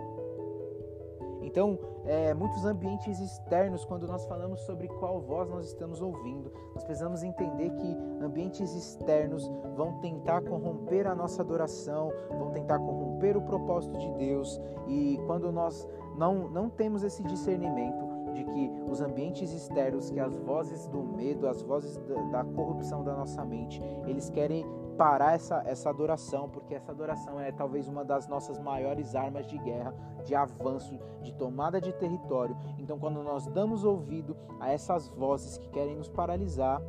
Então, 1.49 1.79
é, 2.05 2.31
muitos 2.31 2.63
ambientes 2.63 3.19
externos, 3.19 3.83
quando 3.83 4.07
nós 4.07 4.23
falamos 4.27 4.59
sobre 4.61 4.87
qual 4.87 5.19
voz 5.19 5.49
nós 5.49 5.65
estamos 5.65 5.99
ouvindo, 5.99 6.53
nós 6.75 6.83
precisamos 6.83 7.23
entender 7.23 7.71
que 7.71 7.97
ambientes 8.21 8.71
externos 8.75 9.51
vão 9.75 9.99
tentar 9.99 10.43
corromper 10.43 11.07
a 11.07 11.15
nossa 11.15 11.41
adoração, 11.41 12.13
vão 12.29 12.51
tentar 12.51 12.77
corromper 12.77 13.35
o 13.35 13.41
propósito 13.41 13.97
de 13.97 14.11
Deus, 14.11 14.61
e 14.87 15.19
quando 15.25 15.51
nós 15.51 15.87
não, 16.15 16.47
não 16.49 16.69
temos 16.69 17.01
esse 17.01 17.23
discernimento, 17.23 18.07
de 18.31 18.43
que 18.43 18.71
os 18.87 19.01
ambientes 19.01 19.51
externos, 19.51 20.11
que 20.11 20.19
as 20.19 20.35
vozes 20.41 20.87
do 20.87 21.01
medo, 21.01 21.47
as 21.47 21.63
vozes 21.63 21.97
da, 21.97 22.43
da 22.43 22.43
corrupção 22.43 23.03
da 23.03 23.15
nossa 23.15 23.43
mente, 23.43 23.81
eles 24.05 24.29
querem 24.29 24.63
parar 24.99 25.33
essa, 25.33 25.63
essa 25.65 25.89
adoração, 25.89 26.49
porque 26.49 26.75
essa 26.75 26.91
adoração 26.91 27.39
é 27.39 27.53
talvez 27.53 27.87
uma 27.87 28.03
das 28.03 28.27
nossas 28.27 28.59
maiores 28.59 29.15
armas 29.15 29.47
de 29.47 29.57
guerra, 29.57 29.95
de 30.25 30.35
avanço, 30.35 30.99
de 31.21 31.33
tomada 31.35 31.79
de 31.79 31.93
território. 31.93 32.57
Então, 32.77 32.99
quando 32.99 33.23
nós 33.23 33.47
damos 33.47 33.85
ouvido 33.85 34.35
a 34.59 34.69
essas 34.69 35.07
vozes 35.07 35.57
que 35.57 35.69
querem 35.69 35.95
nos 35.95 36.09
paralisar, 36.09 36.81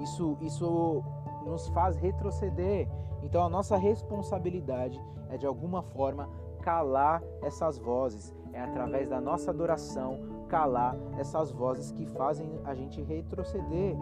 isso, 0.00 0.36
isso 0.40 1.04
nos 1.46 1.68
faz 1.68 1.96
retroceder. 1.96 2.88
Então, 3.22 3.44
a 3.44 3.48
nossa 3.48 3.76
responsabilidade 3.76 5.00
é 5.30 5.36
de 5.36 5.46
alguma 5.46 5.82
forma 5.82 6.28
calar 6.62 7.22
essas 7.42 7.78
vozes, 7.78 8.34
é 8.52 8.60
através 8.60 9.08
da 9.08 9.20
nossa 9.20 9.52
adoração 9.52 10.18
calar 10.48 10.96
essas 11.16 11.52
vozes 11.52 11.92
que 11.92 12.06
fazem 12.06 12.60
a 12.64 12.74
gente 12.74 13.00
retroceder. 13.00 13.96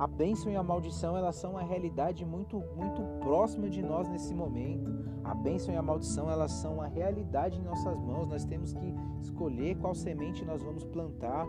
A 0.00 0.06
bênção 0.06 0.50
e 0.50 0.56
a 0.56 0.62
maldição, 0.62 1.14
elas 1.14 1.36
são 1.36 1.50
uma 1.50 1.62
realidade 1.62 2.24
muito, 2.24 2.64
muito 2.74 3.02
próxima 3.20 3.68
de 3.68 3.82
nós 3.82 4.08
nesse 4.08 4.34
momento. 4.34 4.90
A 5.22 5.34
bênção 5.34 5.74
e 5.74 5.76
a 5.76 5.82
maldição, 5.82 6.30
elas 6.30 6.52
são 6.52 6.76
uma 6.76 6.86
realidade 6.86 7.58
em 7.58 7.62
nossas 7.62 8.00
mãos. 8.00 8.26
Nós 8.26 8.46
temos 8.46 8.72
que 8.72 8.94
escolher 9.20 9.76
qual 9.76 9.94
semente 9.94 10.42
nós 10.42 10.62
vamos 10.62 10.86
plantar. 10.86 11.46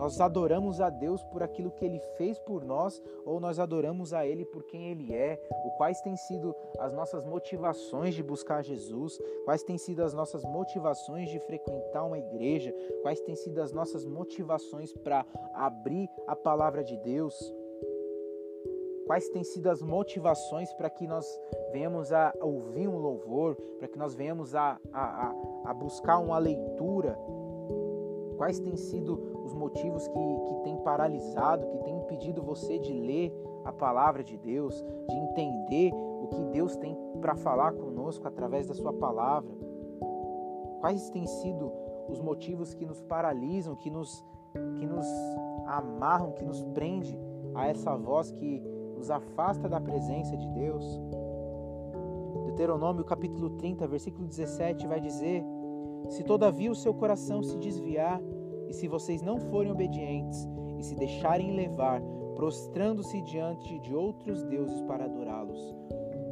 Nós 0.00 0.18
adoramos 0.18 0.80
a 0.80 0.88
Deus 0.88 1.22
por 1.24 1.42
aquilo 1.42 1.70
que 1.70 1.84
Ele 1.84 2.00
fez 2.16 2.38
por 2.38 2.64
nós 2.64 3.02
ou 3.22 3.38
nós 3.38 3.58
adoramos 3.58 4.14
a 4.14 4.26
Ele 4.26 4.46
por 4.46 4.62
quem 4.62 4.90
Ele 4.90 5.14
é? 5.14 5.38
O 5.66 5.72
quais 5.72 6.00
têm 6.00 6.16
sido 6.16 6.56
as 6.78 6.94
nossas 6.94 7.22
motivações 7.22 8.14
de 8.14 8.22
buscar 8.22 8.64
Jesus? 8.64 9.20
Quais 9.44 9.62
têm 9.62 9.76
sido 9.76 10.02
as 10.02 10.14
nossas 10.14 10.42
motivações 10.42 11.28
de 11.28 11.38
frequentar 11.40 12.06
uma 12.06 12.18
igreja? 12.18 12.74
Quais 13.02 13.20
têm 13.20 13.34
sido 13.34 13.60
as 13.60 13.72
nossas 13.72 14.06
motivações 14.06 14.90
para 14.90 15.26
abrir 15.52 16.08
a 16.26 16.34
palavra 16.34 16.82
de 16.82 16.96
Deus? 16.96 17.34
Quais 19.06 19.28
têm 19.28 19.44
sido 19.44 19.68
as 19.68 19.82
motivações 19.82 20.72
para 20.72 20.88
que 20.88 21.06
nós 21.06 21.26
venhamos 21.72 22.10
a 22.10 22.32
ouvir 22.40 22.88
um 22.88 22.96
louvor, 22.96 23.54
para 23.78 23.88
que 23.88 23.98
nós 23.98 24.14
venhamos 24.14 24.54
a, 24.54 24.80
a, 24.94 25.34
a, 25.66 25.74
buscar 25.74 26.18
uma 26.20 26.38
leitura? 26.38 27.18
Quais 28.38 28.58
têm 28.58 28.76
sido 28.76 29.29
os 29.50 29.54
motivos 29.54 30.06
que, 30.06 30.14
que 30.14 30.54
têm 30.62 30.76
paralisado, 30.78 31.66
que 31.66 31.78
têm 31.78 31.98
impedido 31.98 32.42
você 32.42 32.78
de 32.78 32.92
ler 32.92 33.32
a 33.64 33.72
palavra 33.72 34.22
de 34.22 34.36
Deus, 34.36 34.74
de 35.08 35.16
entender 35.16 35.92
o 35.92 36.28
que 36.28 36.44
Deus 36.52 36.76
tem 36.76 36.96
para 37.20 37.34
falar 37.34 37.72
conosco 37.72 38.26
através 38.26 38.66
da 38.68 38.74
Sua 38.74 38.92
palavra? 38.92 39.50
Quais 40.80 41.10
têm 41.10 41.26
sido 41.26 41.70
os 42.08 42.20
motivos 42.20 42.74
que 42.74 42.86
nos 42.86 43.02
paralisam, 43.02 43.74
que 43.76 43.90
nos, 43.90 44.24
que 44.78 44.86
nos 44.86 45.06
amarram, 45.66 46.32
que 46.32 46.44
nos 46.44 46.62
prende 46.62 47.18
a 47.54 47.66
essa 47.66 47.96
voz 47.96 48.30
que 48.32 48.60
nos 48.96 49.10
afasta 49.10 49.68
da 49.68 49.80
presença 49.80 50.36
de 50.36 50.48
Deus? 50.50 50.84
Deuteronômio 52.46 53.04
capítulo 53.04 53.50
30, 53.50 53.86
versículo 53.88 54.26
17 54.26 54.86
vai 54.86 55.00
dizer: 55.00 55.44
se 56.08 56.22
todavia 56.22 56.70
o 56.70 56.74
seu 56.74 56.94
coração 56.94 57.42
se 57.42 57.56
desviar, 57.58 58.20
e 58.70 58.72
se 58.72 58.86
vocês 58.86 59.20
não 59.20 59.40
forem 59.40 59.72
obedientes, 59.72 60.48
e 60.78 60.82
se 60.84 60.94
deixarem 60.94 61.54
levar 61.56 62.00
prostrando-se 62.36 63.20
diante 63.22 63.78
de 63.80 63.94
outros 63.94 64.44
deuses 64.44 64.80
para 64.82 65.04
adorá-los. 65.04 65.76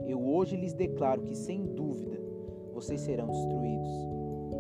Eu 0.06 0.24
hoje 0.24 0.56
lhes 0.56 0.72
declaro 0.72 1.20
que, 1.22 1.34
sem 1.34 1.66
dúvida, 1.74 2.18
vocês 2.72 3.00
serão 3.00 3.26
destruídos. 3.26 4.08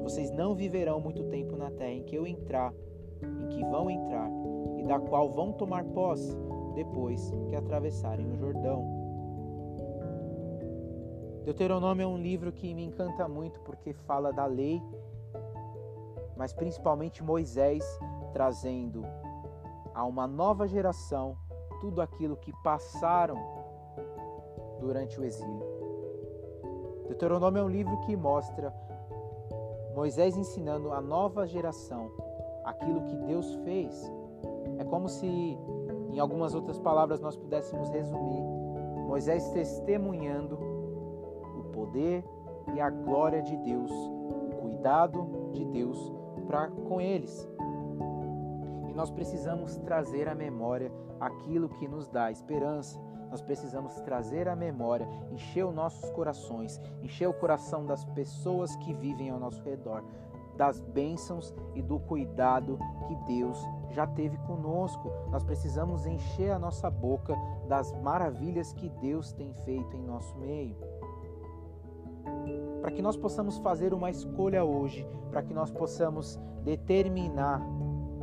Vocês 0.02 0.30
não 0.30 0.54
viverão 0.54 1.00
muito 1.00 1.24
tempo 1.24 1.56
na 1.56 1.70
terra 1.70 1.92
em 1.92 2.02
que 2.02 2.16
eu 2.16 2.26
entrar, 2.26 2.74
em 3.22 3.48
que 3.48 3.64
vão 3.64 3.88
entrar, 3.88 4.28
e 4.76 4.82
da 4.82 4.98
qual 4.98 5.30
vão 5.30 5.52
tomar 5.52 5.84
posse 5.84 6.36
depois 6.74 7.32
que 7.48 7.56
atravessarem 7.56 8.30
o 8.30 8.36
Jordão. 8.36 8.84
Deuteronômio 11.44 12.04
é 12.04 12.06
um 12.06 12.18
livro 12.18 12.52
que 12.52 12.74
me 12.74 12.84
encanta 12.84 13.26
muito 13.26 13.58
porque 13.60 13.94
fala 13.94 14.30
da 14.32 14.44
lei, 14.44 14.82
mas 16.38 16.52
principalmente 16.52 17.22
Moisés 17.22 17.84
trazendo 18.32 19.04
a 19.92 20.04
uma 20.04 20.28
nova 20.28 20.68
geração 20.68 21.36
tudo 21.80 22.00
aquilo 22.00 22.36
que 22.36 22.52
passaram 22.62 23.36
durante 24.78 25.18
o 25.18 25.24
exílio. 25.24 25.66
Deuteronômio 27.08 27.60
é 27.60 27.64
um 27.64 27.68
livro 27.68 27.98
que 28.02 28.16
mostra 28.16 28.72
Moisés 29.96 30.36
ensinando 30.36 30.92
a 30.92 31.00
nova 31.00 31.44
geração 31.44 32.08
aquilo 32.64 33.02
que 33.02 33.16
Deus 33.16 33.54
fez. 33.64 34.12
É 34.78 34.84
como 34.84 35.08
se, 35.08 35.26
em 35.26 36.20
algumas 36.20 36.54
outras 36.54 36.78
palavras, 36.78 37.20
nós 37.20 37.36
pudéssemos 37.36 37.88
resumir 37.88 38.42
Moisés 39.08 39.50
testemunhando 39.50 40.56
o 41.58 41.64
poder 41.72 42.24
e 42.74 42.80
a 42.80 42.90
glória 42.90 43.42
de 43.42 43.56
Deus, 43.56 43.90
o 43.90 44.56
cuidado 44.60 45.50
de 45.52 45.64
Deus 45.64 46.17
com 46.86 47.00
eles 47.00 47.48
nós 48.98 49.12
precisamos 49.12 49.76
trazer 49.76 50.28
à 50.28 50.34
memória 50.34 50.90
aquilo 51.20 51.68
que 51.68 51.86
nos 51.86 52.08
dá 52.08 52.32
esperança. 52.32 53.00
Nós 53.30 53.40
precisamos 53.40 53.94
trazer 54.00 54.48
à 54.48 54.56
memória, 54.56 55.08
encher 55.30 55.64
os 55.64 55.72
nossos 55.72 56.10
corações, 56.10 56.80
encher 57.00 57.28
o 57.28 57.32
coração 57.32 57.86
das 57.86 58.04
pessoas 58.06 58.74
que 58.74 58.92
vivem 58.92 59.30
ao 59.30 59.38
nosso 59.38 59.62
redor, 59.62 60.02
das 60.56 60.80
bênçãos 60.80 61.54
e 61.76 61.80
do 61.80 62.00
cuidado 62.00 62.76
que 63.06 63.14
Deus 63.32 63.56
já 63.90 64.04
teve 64.04 64.36
conosco. 64.38 65.12
Nós 65.30 65.44
precisamos 65.44 66.04
encher 66.04 66.50
a 66.50 66.58
nossa 66.58 66.90
boca 66.90 67.36
das 67.68 67.92
maravilhas 68.02 68.72
que 68.72 68.88
Deus 68.88 69.32
tem 69.32 69.54
feito 69.54 69.96
em 69.96 70.02
nosso 70.02 70.36
meio. 70.38 70.76
Para 72.88 72.96
que 72.96 73.02
nós 73.02 73.18
possamos 73.18 73.58
fazer 73.58 73.92
uma 73.92 74.08
escolha 74.08 74.64
hoje, 74.64 75.06
para 75.30 75.42
que 75.42 75.52
nós 75.52 75.70
possamos 75.70 76.40
determinar 76.64 77.60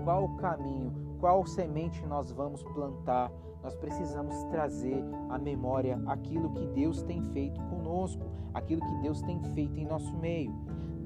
qual 0.03 0.27
caminho, 0.37 0.91
qual 1.19 1.45
semente 1.45 2.03
nós 2.07 2.31
vamos 2.31 2.63
plantar. 2.63 3.31
Nós 3.61 3.75
precisamos 3.75 4.33
trazer 4.45 5.03
à 5.29 5.37
memória 5.37 6.01
aquilo 6.07 6.51
que 6.55 6.65
Deus 6.65 7.03
tem 7.03 7.21
feito 7.25 7.61
conosco, 7.65 8.23
aquilo 8.55 8.81
que 8.81 9.01
Deus 9.03 9.21
tem 9.21 9.39
feito 9.53 9.79
em 9.79 9.85
nosso 9.85 10.17
meio. 10.17 10.51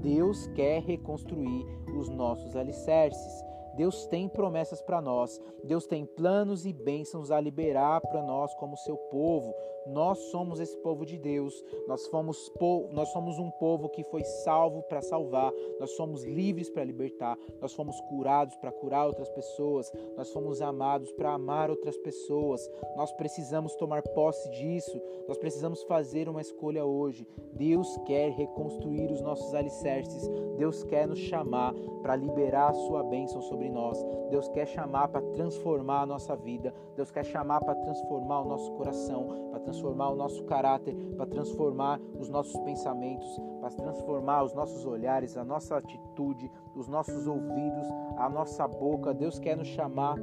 Deus 0.02 0.48
quer 0.56 0.82
reconstruir 0.82 1.66
os 1.98 2.08
nossos 2.08 2.56
alicerces. 2.56 3.44
Deus 3.76 4.06
tem 4.08 4.28
promessas 4.28 4.82
para 4.82 5.02
nós, 5.02 5.40
Deus 5.64 5.86
tem 5.86 6.06
planos 6.06 6.66
e 6.66 6.74
bênçãos 6.74 7.32
a 7.32 7.40
liberar 7.40 8.02
para 8.02 8.22
nós 8.22 8.54
como 8.56 8.78
seu 8.78 8.98
povo. 8.98 9.54
Nós 9.90 10.20
somos 10.30 10.60
esse 10.60 10.78
povo 10.78 11.06
de 11.06 11.18
Deus. 11.18 11.64
Nós 11.88 12.06
fomos 12.08 12.52
nós 12.92 13.10
somos 13.10 13.40
um 13.40 13.50
povo 13.52 13.90
que 13.90 14.04
foi 14.04 14.24
salvo 14.24 14.84
para 14.84 15.02
salvar. 15.02 15.52
Nós 15.80 15.92
somos 15.92 16.24
livres 16.24 16.70
para 16.70 16.84
libertar. 16.84 17.38
Nós 17.60 17.74
fomos 17.74 18.00
curados 18.02 18.56
para 18.58 18.72
curar 18.72 19.08
outras 19.08 19.30
pessoas. 19.30 19.92
Nós 20.16 20.32
fomos 20.32 20.62
amados 20.62 21.12
para 21.14 21.34
amar 21.34 21.70
outras 21.70 21.98
pessoas. 21.98 22.70
Nós 22.96 23.12
precisamos 23.14 23.76
tomar 23.76 24.04
posse 24.04 24.50
disso. 24.52 25.02
Nós 25.28 25.38
precisamos 25.38 25.82
fazer 25.84 26.30
uma 26.30 26.42
escolha 26.42 26.86
hoje. 26.86 27.28
Deus 27.54 27.98
quer 28.06 28.32
reconstruir 28.32 29.12
os 29.12 29.22
nossos 29.22 29.54
alicerces. 29.54 30.28
Deus 30.58 30.84
quer 30.84 31.08
nos 31.08 31.20
chamar 31.20 31.74
para 32.02 32.16
liberar 32.16 32.70
a 32.70 32.74
sua 32.74 33.04
bênção 33.04 33.42
sobre 33.42 33.59
nós. 33.68 33.98
Deus 34.30 34.48
quer 34.50 34.68
chamar 34.68 35.08
para 35.08 35.22
transformar 35.34 36.04
a 36.04 36.06
nossa 36.06 36.36
vida. 36.36 36.72
Deus 36.96 37.10
quer 37.10 37.26
chamar 37.26 37.60
para 37.62 37.74
transformar 37.74 38.42
o 38.42 38.48
nosso 38.48 38.72
coração, 38.74 39.50
para 39.50 39.60
transformar 39.60 40.10
o 40.10 40.16
nosso 40.16 40.44
caráter, 40.44 40.96
para 41.18 41.26
transformar 41.26 42.00
os 42.20 42.30
nossos 42.30 42.56
pensamentos, 42.62 43.28
para 43.60 43.72
transformar 43.72 44.44
os 44.44 44.54
nossos 44.54 44.86
olhares, 44.86 45.36
a 45.36 45.44
nossa 45.44 45.78
atitude, 45.78 46.52
os 46.76 46.88
nossos 46.88 47.26
ouvidos, 47.26 47.88
a 48.18 48.30
nossa 48.30 48.68
boca. 48.68 49.14
Deus 49.14 49.40
quer 49.40 49.58
nos 49.58 49.68
chamar 49.68 50.16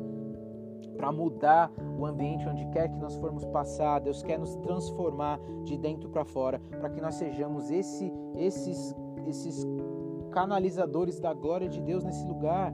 para 0.96 1.12
mudar 1.12 1.70
o 1.98 2.06
ambiente 2.06 2.48
onde 2.48 2.66
quer 2.68 2.88
que 2.88 2.98
nós 2.98 3.16
formos 3.16 3.44
passar. 3.46 4.00
Deus 4.00 4.22
quer 4.22 4.38
nos 4.38 4.54
transformar 4.56 5.38
de 5.64 5.76
dentro 5.76 6.08
para 6.08 6.24
fora, 6.24 6.60
para 6.80 6.90
que 6.90 7.00
nós 7.00 7.14
sejamos 7.16 7.70
esse, 7.70 8.12
esses, 8.34 8.94
esses 9.26 9.66
canalizadores 10.30 11.20
da 11.20 11.32
glória 11.32 11.68
de 11.68 11.80
Deus 11.80 12.04
nesse 12.04 12.26
lugar. 12.26 12.72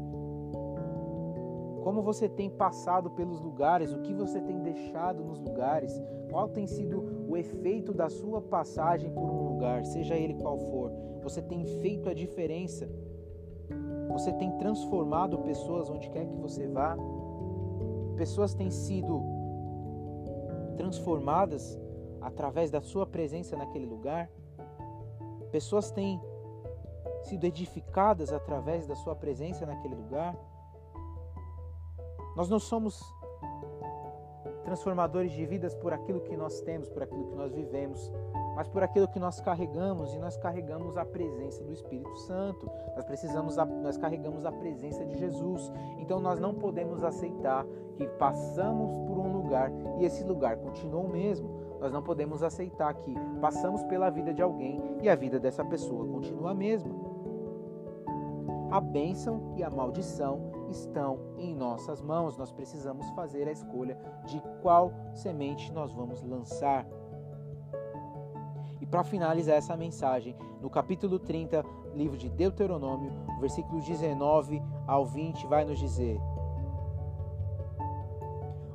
Como 1.82 2.00
você 2.00 2.28
tem 2.28 2.48
passado 2.48 3.10
pelos 3.10 3.40
lugares, 3.40 3.92
o 3.92 3.98
que 3.98 4.14
você 4.14 4.40
tem 4.40 4.60
deixado 4.60 5.24
nos 5.24 5.40
lugares, 5.40 6.00
qual 6.30 6.48
tem 6.48 6.66
sido 6.66 7.26
o 7.28 7.36
efeito 7.36 7.92
da 7.92 8.08
sua 8.08 8.40
passagem 8.40 9.10
por 9.12 9.28
um 9.28 9.48
lugar, 9.48 9.84
seja 9.84 10.14
ele 10.14 10.34
qual 10.34 10.58
for. 10.58 10.92
Você 11.22 11.42
tem 11.42 11.64
feito 11.80 12.08
a 12.08 12.14
diferença. 12.14 12.88
Você 14.12 14.32
tem 14.32 14.50
transformado 14.58 15.38
pessoas 15.38 15.90
onde 15.90 16.08
quer 16.10 16.26
que 16.26 16.36
você 16.36 16.68
vá. 16.68 16.96
Pessoas 18.16 18.54
têm 18.54 18.70
sido 18.70 19.22
transformadas 20.76 21.78
através 22.20 22.70
da 22.70 22.80
sua 22.80 23.06
presença 23.06 23.56
naquele 23.56 23.86
lugar. 23.86 24.30
Pessoas 25.50 25.90
têm 25.90 26.20
sido 27.22 27.44
edificadas 27.44 28.32
através 28.32 28.86
da 28.86 28.94
sua 28.94 29.14
presença 29.14 29.66
naquele 29.66 29.94
lugar. 29.94 30.36
Nós 32.36 32.48
não 32.48 32.58
somos 32.58 33.02
transformadores 34.64 35.32
de 35.32 35.44
vidas 35.44 35.74
por 35.74 35.92
aquilo 35.92 36.20
que 36.20 36.36
nós 36.36 36.60
temos, 36.60 36.88
por 36.88 37.02
aquilo 37.02 37.26
que 37.26 37.34
nós 37.34 37.52
vivemos, 37.52 38.12
mas 38.54 38.68
por 38.68 38.82
aquilo 38.82 39.08
que 39.08 39.18
nós 39.18 39.40
carregamos 39.40 40.14
e 40.14 40.18
nós 40.18 40.36
carregamos 40.36 40.96
a 40.96 41.04
presença 41.04 41.62
do 41.64 41.72
Espírito 41.72 42.14
Santo. 42.20 42.70
Nós 42.94 43.04
precisamos 43.04 43.56
nós 43.56 43.96
carregamos 43.96 44.46
a 44.46 44.52
presença 44.52 45.04
de 45.04 45.18
Jesus. 45.18 45.70
Então 45.98 46.20
nós 46.20 46.38
não 46.38 46.54
podemos 46.54 47.02
aceitar 47.02 47.66
que 47.96 48.06
passamos 48.18 48.96
por 49.06 49.18
um 49.18 49.32
lugar 49.32 49.70
e 49.98 50.04
esse 50.04 50.24
lugar 50.24 50.56
continua 50.56 51.00
o 51.00 51.08
mesmo. 51.08 51.60
Nós 51.80 51.92
não 51.92 52.02
podemos 52.02 52.42
aceitar 52.42 52.94
que 52.94 53.14
passamos 53.40 53.82
pela 53.84 54.08
vida 54.08 54.32
de 54.32 54.40
alguém 54.40 54.80
e 55.02 55.08
a 55.08 55.16
vida 55.16 55.40
dessa 55.40 55.64
pessoa 55.64 56.06
continua 56.06 56.52
a 56.52 56.54
mesma. 56.54 56.94
A 58.70 58.80
bênção 58.80 59.52
e 59.56 59.62
a 59.62 59.68
maldição 59.68 60.51
estão 60.70 61.18
em 61.36 61.54
nossas 61.54 62.00
mãos. 62.00 62.36
Nós 62.36 62.52
precisamos 62.52 63.08
fazer 63.10 63.48
a 63.48 63.52
escolha 63.52 63.98
de 64.26 64.40
qual 64.60 64.92
semente 65.14 65.72
nós 65.72 65.92
vamos 65.92 66.22
lançar. 66.22 66.86
E 68.80 68.86
para 68.86 69.04
finalizar 69.04 69.56
essa 69.56 69.76
mensagem, 69.76 70.36
no 70.60 70.68
capítulo 70.68 71.18
30, 71.18 71.64
livro 71.94 72.16
de 72.16 72.28
Deuteronômio, 72.28 73.12
versículo 73.40 73.80
19 73.80 74.62
ao 74.86 75.06
20, 75.06 75.46
vai 75.46 75.64
nos 75.64 75.78
dizer: 75.78 76.20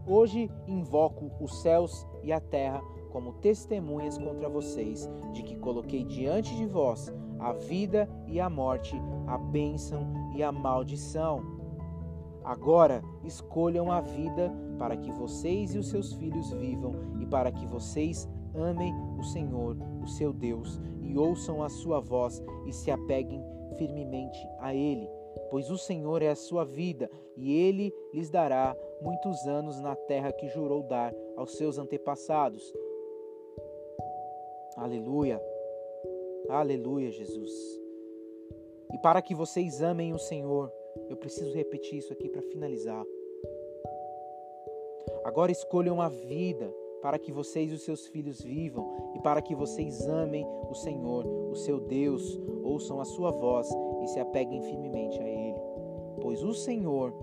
Hoje 0.06 0.50
invoco 0.66 1.32
os 1.40 1.62
céus 1.62 2.08
e 2.24 2.32
a 2.32 2.40
terra 2.40 2.82
como 3.12 3.34
testemunhas 3.34 4.18
contra 4.18 4.48
vocês 4.48 5.10
de 5.34 5.44
que 5.44 5.58
coloquei 5.58 6.04
diante 6.04 6.56
de 6.56 6.66
vós 6.66 7.14
a 7.40 7.52
vida 7.52 8.10
e 8.28 8.40
a 8.40 8.50
morte, 8.50 8.96
a 9.28 9.38
bênção 9.38 10.08
e 10.36 10.44
a 10.44 10.52
maldição. 10.52 11.57
Agora 12.48 13.04
escolham 13.26 13.92
a 13.92 14.00
vida 14.00 14.50
para 14.80 14.96
que 14.96 15.12
vocês 15.12 15.76
e 15.76 15.78
os 15.78 15.90
seus 15.90 16.14
filhos 16.14 16.50
vivam 16.54 16.94
e 17.20 17.26
para 17.26 17.52
que 17.52 17.66
vocês 17.66 18.26
amem 18.56 18.94
o 19.20 19.24
Senhor, 19.24 19.76
o 20.02 20.08
seu 20.08 20.32
Deus, 20.32 20.80
e 21.02 21.18
ouçam 21.18 21.62
a 21.62 21.68
sua 21.68 22.00
voz 22.00 22.42
e 22.66 22.72
se 22.72 22.90
apeguem 22.90 23.44
firmemente 23.76 24.40
a 24.60 24.74
Ele. 24.74 25.10
Pois 25.52 25.70
o 25.70 25.78
Senhor 25.78 26.22
é 26.22 26.30
a 26.30 26.38
sua 26.38 26.64
vida 26.64 27.12
e 27.36 27.54
Ele 27.54 27.94
lhes 28.14 28.30
dará 28.30 28.74
muitos 29.02 29.46
anos 29.46 29.82
na 29.82 29.94
terra 29.94 30.32
que 30.32 30.48
jurou 30.48 30.84
dar 30.84 31.14
aos 31.36 31.58
seus 31.58 31.78
antepassados. 31.78 32.74
Aleluia, 34.78 35.42
aleluia, 36.48 37.12
Jesus. 37.12 37.52
E 38.94 38.98
para 39.00 39.22
que 39.22 39.36
vocês 39.36 39.82
amem 39.82 40.14
o 40.14 40.18
Senhor, 40.18 40.72
eu 41.10 41.18
preciso 41.18 41.54
repetir 41.54 42.00
isso 42.00 42.14
aqui 42.14 42.30
para 42.30 42.42
finalizar. 42.42 43.06
Agora 45.24 45.52
escolham 45.52 46.02
a 46.02 46.10
vida 46.10 46.74
para 47.02 47.20
que 47.20 47.32
vocês 47.32 47.72
e 47.72 47.76
os 47.76 47.84
seus 47.84 48.08
filhos 48.08 48.42
vivam 48.42 49.12
e 49.16 49.20
para 49.20 49.42
que 49.42 49.56
vocês 49.56 50.08
amem 50.08 50.46
o 50.70 50.74
Senhor, 50.74 51.26
o 51.26 51.56
seu 51.56 51.80
Deus, 51.80 52.40
ouçam 52.64 53.00
a 53.00 53.06
sua 53.06 53.32
voz 53.32 53.70
e 54.04 54.08
se 54.08 54.20
apeguem 54.20 54.62
firmemente 54.62 55.20
a 55.20 55.28
Ele. 55.28 55.60
Pois 56.22 56.44
o 56.44 56.54
Senhor, 56.54 57.14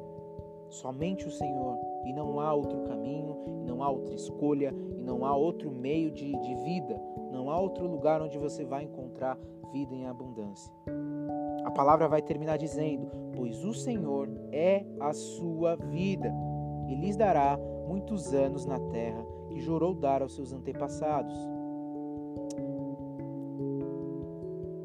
somente 0.70 1.26
o 1.26 1.30
Senhor, 1.30 1.76
e 2.04 2.12
não 2.12 2.40
há 2.40 2.52
outro 2.54 2.82
caminho, 2.82 3.37
não 3.66 3.82
há 3.82 3.90
outra 3.90 4.14
escolha, 4.14 4.74
e 4.96 5.02
não 5.02 5.24
há 5.24 5.34
outro 5.34 5.70
meio 5.70 6.10
de, 6.10 6.32
de 6.38 6.54
vida, 6.56 7.00
não 7.30 7.50
há 7.50 7.58
outro 7.58 7.87
lugar 7.87 8.22
onde 8.22 8.38
você 8.38 8.64
vai 8.64 8.84
encontrar 8.84 9.38
vida 9.72 9.94
em 9.94 10.06
abundância. 10.06 10.72
Palavra 11.74 12.08
vai 12.08 12.22
terminar 12.22 12.56
dizendo: 12.56 13.10
Pois 13.34 13.64
o 13.64 13.74
Senhor 13.74 14.28
é 14.52 14.84
a 15.00 15.12
sua 15.12 15.76
vida, 15.76 16.32
e 16.88 16.94
lhes 16.94 17.16
dará 17.16 17.58
muitos 17.88 18.32
anos 18.32 18.64
na 18.64 18.78
terra 18.78 19.24
que 19.48 19.60
jurou 19.60 19.94
dar 19.94 20.22
aos 20.22 20.34
seus 20.34 20.52
antepassados. 20.52 21.34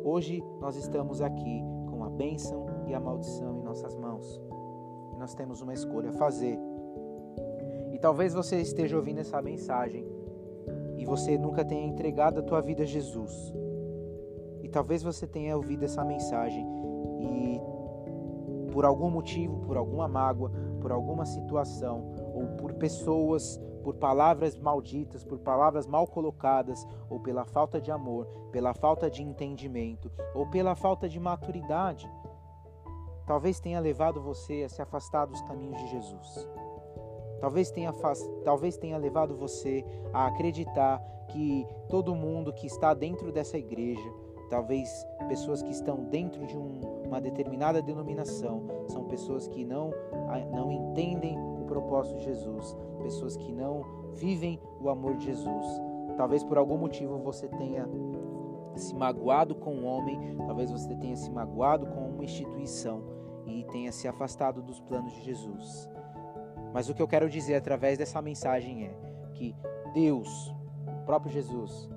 Hoje 0.04 0.43
nós 0.60 0.75
estamos 0.75 1.21
aqui 1.21 1.63
com 1.89 2.04
a 2.04 2.10
bênção 2.10 2.65
e 2.88 2.95
a 2.95 2.99
maldição 2.99 3.60
em 3.60 3.63
nossas 3.63 3.95
mãos. 3.95 4.41
E 5.13 5.17
nós 5.17 5.36
temos 5.36 5.62
uma 5.62 5.73
escolha 5.73 6.10
a 6.10 6.13
fazer. 6.13 6.58
E 7.93 7.99
talvez 7.99 8.34
você 8.34 8.60
esteja 8.60 8.97
ouvindo 8.97 9.19
essa 9.19 9.41
mensagem 9.41 10.06
e 10.97 11.06
você 11.06 11.38
nunca 11.38 11.63
tenha 11.63 11.86
entregado 11.86 12.39
a 12.39 12.43
tua 12.43 12.62
vida 12.62 12.84
a 12.84 12.86
Jesus. 12.86 13.54
Talvez 14.72 15.04
você 15.04 15.26
tenha 15.26 15.56
ouvido 15.56 15.84
essa 15.84 16.04
mensagem 16.04 16.66
e 17.20 17.62
por 18.72 18.86
algum 18.86 19.10
motivo, 19.10 19.60
por 19.62 19.78
alguma 19.78 20.08
mágoa, 20.08 20.52
por 20.80 20.92
alguma 20.92 21.26
situação 21.26 22.14
ou 22.34 22.48
por 22.58 22.74
pessoas 22.74 23.60
por 23.84 23.96
palavras 23.96 24.58
malditas, 24.58 25.24
por 25.24 25.40
palavras 25.40 25.88
mal 25.88 26.06
colocadas, 26.08 26.88
ou 27.10 27.20
pela 27.20 27.46
falta 27.46 27.80
de 27.80 27.92
amor, 27.92 28.28
pela 28.52 28.74
falta 28.74 29.10
de 29.10 29.24
entendimento, 29.24 30.12
ou 30.34 30.48
pela 30.48 30.76
falta 30.76 31.08
de 31.08 31.20
maturidade, 31.20 32.10
talvez 33.26 33.60
tenha 33.60 33.80
levado 33.80 34.22
você 34.22 34.64
a 34.64 34.70
se 34.70 34.82
afastar 34.82 35.26
dos 35.26 35.42
caminhos 35.42 35.78
de 35.78 35.88
Jesus. 35.88 36.50
Talvez 37.40 37.72
tenha, 37.72 37.94
talvez 38.44 38.78
tenha 38.78 38.98
levado 38.98 39.36
você 39.36 39.86
a 40.14 40.28
acreditar 40.28 41.00
que 41.30 41.66
todo 41.88 42.16
mundo 42.16 42.52
que 42.52 42.68
está 42.68 42.94
dentro 42.94 43.32
dessa 43.32 43.58
igreja, 43.58 44.14
talvez 44.50 45.08
pessoas 45.28 45.62
que 45.62 45.72
estão 45.72 46.04
dentro 46.06 46.46
de 46.46 46.58
um, 46.58 46.82
uma 47.06 47.22
determinada 47.22 47.82
denominação, 47.82 48.64
são 48.88 49.06
pessoas 49.06 49.48
que 49.48 49.64
não, 49.64 49.92
não 50.52 50.72
entendem 50.72 51.38
propósito 51.70 52.18
de 52.18 52.26
Jesus, 52.26 52.76
pessoas 53.04 53.38
que 53.38 53.52
não 53.52 53.86
vivem 54.14 54.60
o 54.82 54.90
amor 54.90 55.16
de 55.16 55.26
Jesus. 55.26 55.66
Talvez 56.18 56.44
por 56.44 56.58
algum 56.58 56.78
motivo 56.78 57.20
você 57.20 57.48
tenha 57.48 57.88
se 58.76 58.96
magoado 58.96 59.54
com 59.56 59.76
um 59.76 59.86
homem, 59.86 60.36
talvez 60.48 60.72
você 60.72 60.96
tenha 60.96 61.16
se 61.16 61.30
magoado 61.30 61.86
com 61.86 62.10
uma 62.10 62.24
instituição 62.24 63.04
e 63.46 63.64
tenha 63.66 63.92
se 63.92 64.08
afastado 64.08 64.62
dos 64.62 64.80
planos 64.80 65.14
de 65.14 65.22
Jesus. 65.22 65.90
Mas 66.74 66.90
o 66.90 66.94
que 66.94 67.02
eu 67.02 67.08
quero 67.08 67.30
dizer 67.30 67.56
através 67.56 67.98
dessa 67.98 68.22
mensagem 68.22 68.86
é 68.86 68.96
que 69.34 69.56
Deus, 69.94 70.54
o 70.88 71.06
próprio 71.06 71.32
Jesus, 71.32 71.90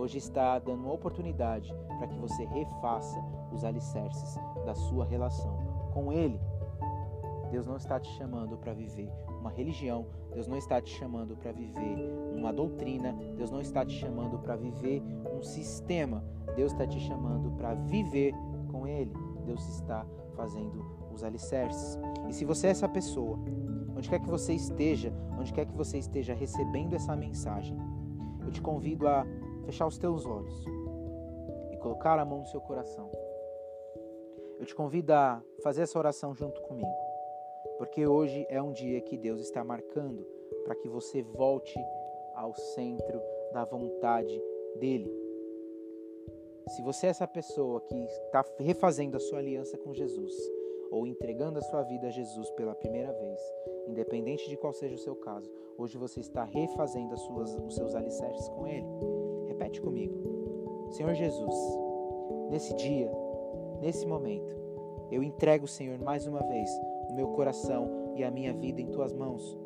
hoje 0.00 0.16
está 0.16 0.58
dando 0.58 0.82
uma 0.82 0.92
oportunidade 0.92 1.74
para 1.98 2.08
que 2.08 2.18
você 2.18 2.44
refaça 2.46 3.22
os 3.52 3.64
alicerces 3.64 4.38
da 4.64 4.74
sua 4.74 5.04
relação 5.04 5.58
com 5.92 6.10
Ele. 6.10 6.40
Deus 7.50 7.66
não 7.66 7.76
está 7.76 7.98
te 7.98 8.08
chamando 8.16 8.56
para 8.56 8.72
viver 8.72 9.10
uma 9.40 9.50
religião, 9.50 10.06
Deus 10.32 10.46
não 10.46 10.56
está 10.56 10.80
te 10.80 10.90
chamando 10.90 11.36
para 11.36 11.52
viver 11.52 11.96
uma 12.34 12.52
doutrina, 12.52 13.12
Deus 13.36 13.50
não 13.50 13.60
está 13.60 13.84
te 13.84 13.92
chamando 13.92 14.38
para 14.38 14.56
viver 14.56 15.02
um 15.36 15.42
sistema, 15.42 16.24
Deus 16.56 16.72
está 16.72 16.86
te 16.86 16.98
chamando 17.00 17.50
para 17.52 17.74
viver 17.74 18.32
com 18.70 18.86
Ele. 18.86 19.12
Deus 19.44 19.68
está 19.68 20.06
fazendo 20.36 20.84
os 21.12 21.24
alicerces. 21.24 21.98
E 22.28 22.32
se 22.32 22.44
você 22.44 22.68
é 22.68 22.70
essa 22.70 22.88
pessoa, 22.88 23.38
onde 23.96 24.08
quer 24.08 24.20
que 24.20 24.30
você 24.30 24.54
esteja, 24.54 25.12
onde 25.38 25.52
quer 25.52 25.66
que 25.66 25.76
você 25.76 25.98
esteja 25.98 26.32
recebendo 26.32 26.94
essa 26.94 27.16
mensagem, 27.16 27.76
eu 28.44 28.50
te 28.50 28.60
convido 28.60 29.08
a 29.08 29.26
fechar 29.64 29.86
os 29.86 29.98
teus 29.98 30.26
olhos 30.26 30.64
e 31.72 31.76
colocar 31.78 32.18
a 32.18 32.24
mão 32.24 32.40
no 32.40 32.46
seu 32.46 32.60
coração. 32.60 33.10
Eu 34.58 34.66
te 34.66 34.74
convido 34.74 35.12
a 35.12 35.42
fazer 35.62 35.82
essa 35.82 35.98
oração 35.98 36.34
junto 36.34 36.60
comigo 36.62 37.10
porque 37.80 38.06
hoje 38.06 38.46
é 38.50 38.60
um 38.60 38.74
dia 38.74 39.00
que 39.00 39.16
Deus 39.16 39.40
está 39.40 39.64
marcando 39.64 40.22
para 40.64 40.74
que 40.74 40.86
você 40.86 41.22
volte 41.22 41.80
ao 42.34 42.54
centro 42.54 43.18
da 43.54 43.64
vontade 43.64 44.38
dele. 44.78 45.10
Se 46.68 46.82
você 46.82 47.06
é 47.06 47.08
essa 47.08 47.26
pessoa 47.26 47.80
que 47.80 47.96
está 48.26 48.44
refazendo 48.58 49.16
a 49.16 49.20
sua 49.20 49.38
aliança 49.38 49.78
com 49.78 49.94
Jesus 49.94 50.34
ou 50.90 51.06
entregando 51.06 51.58
a 51.58 51.62
sua 51.62 51.82
vida 51.84 52.08
a 52.08 52.10
Jesus 52.10 52.50
pela 52.50 52.74
primeira 52.74 53.14
vez, 53.14 53.40
independente 53.88 54.46
de 54.50 54.58
qual 54.58 54.74
seja 54.74 54.96
o 54.96 54.98
seu 54.98 55.16
caso, 55.16 55.50
hoje 55.78 55.96
você 55.96 56.20
está 56.20 56.44
refazendo 56.44 57.14
as 57.14 57.20
suas, 57.22 57.56
os 57.66 57.74
seus 57.74 57.94
alicerces 57.94 58.46
com 58.50 58.68
Ele. 58.68 59.19
Repete 59.60 59.82
comigo: 59.82 60.88
Senhor 60.90 61.12
Jesus, 61.12 61.54
nesse 62.50 62.74
dia, 62.76 63.12
nesse 63.78 64.06
momento, 64.06 64.56
eu 65.10 65.22
entrego, 65.22 65.66
Senhor, 65.66 65.98
mais 65.98 66.26
uma 66.26 66.40
vez 66.40 66.70
o 67.10 67.14
meu 67.14 67.28
coração 67.28 68.14
e 68.16 68.24
a 68.24 68.30
minha 68.30 68.54
vida 68.54 68.80
em 68.80 68.86
tuas 68.86 69.12
mãos. 69.12 69.58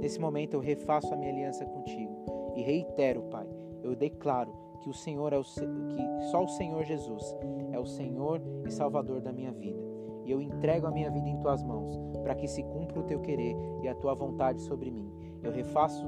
Nesse 0.00 0.20
momento 0.20 0.54
eu 0.54 0.60
refaço 0.60 1.14
a 1.14 1.16
minha 1.16 1.30
aliança 1.30 1.64
contigo 1.64 2.12
e 2.56 2.62
reitero, 2.62 3.22
Pai, 3.30 3.46
eu 3.84 3.94
declaro 3.94 4.52
que 4.82 4.90
o 4.90 4.94
Senhor 4.94 5.32
é 5.32 5.38
o 5.38 5.44
que 5.44 6.30
só 6.32 6.42
o 6.42 6.48
Senhor 6.48 6.82
Jesus 6.82 7.22
é 7.70 7.78
o 7.78 7.86
Senhor 7.86 8.42
e 8.66 8.72
Salvador 8.72 9.20
da 9.20 9.32
minha 9.32 9.52
vida. 9.52 9.78
E 10.24 10.30
eu 10.32 10.42
entrego 10.42 10.88
a 10.88 10.90
minha 10.90 11.08
vida 11.08 11.28
em 11.28 11.38
tuas 11.38 11.62
mãos, 11.62 11.96
para 12.24 12.34
que 12.34 12.48
se 12.48 12.64
cumpra 12.64 12.98
o 12.98 13.04
teu 13.04 13.20
querer 13.20 13.54
e 13.80 13.86
a 13.86 13.94
tua 13.94 14.12
vontade 14.12 14.60
sobre 14.62 14.90
mim. 14.90 15.08
Eu 15.40 15.52
refaço 15.52 16.04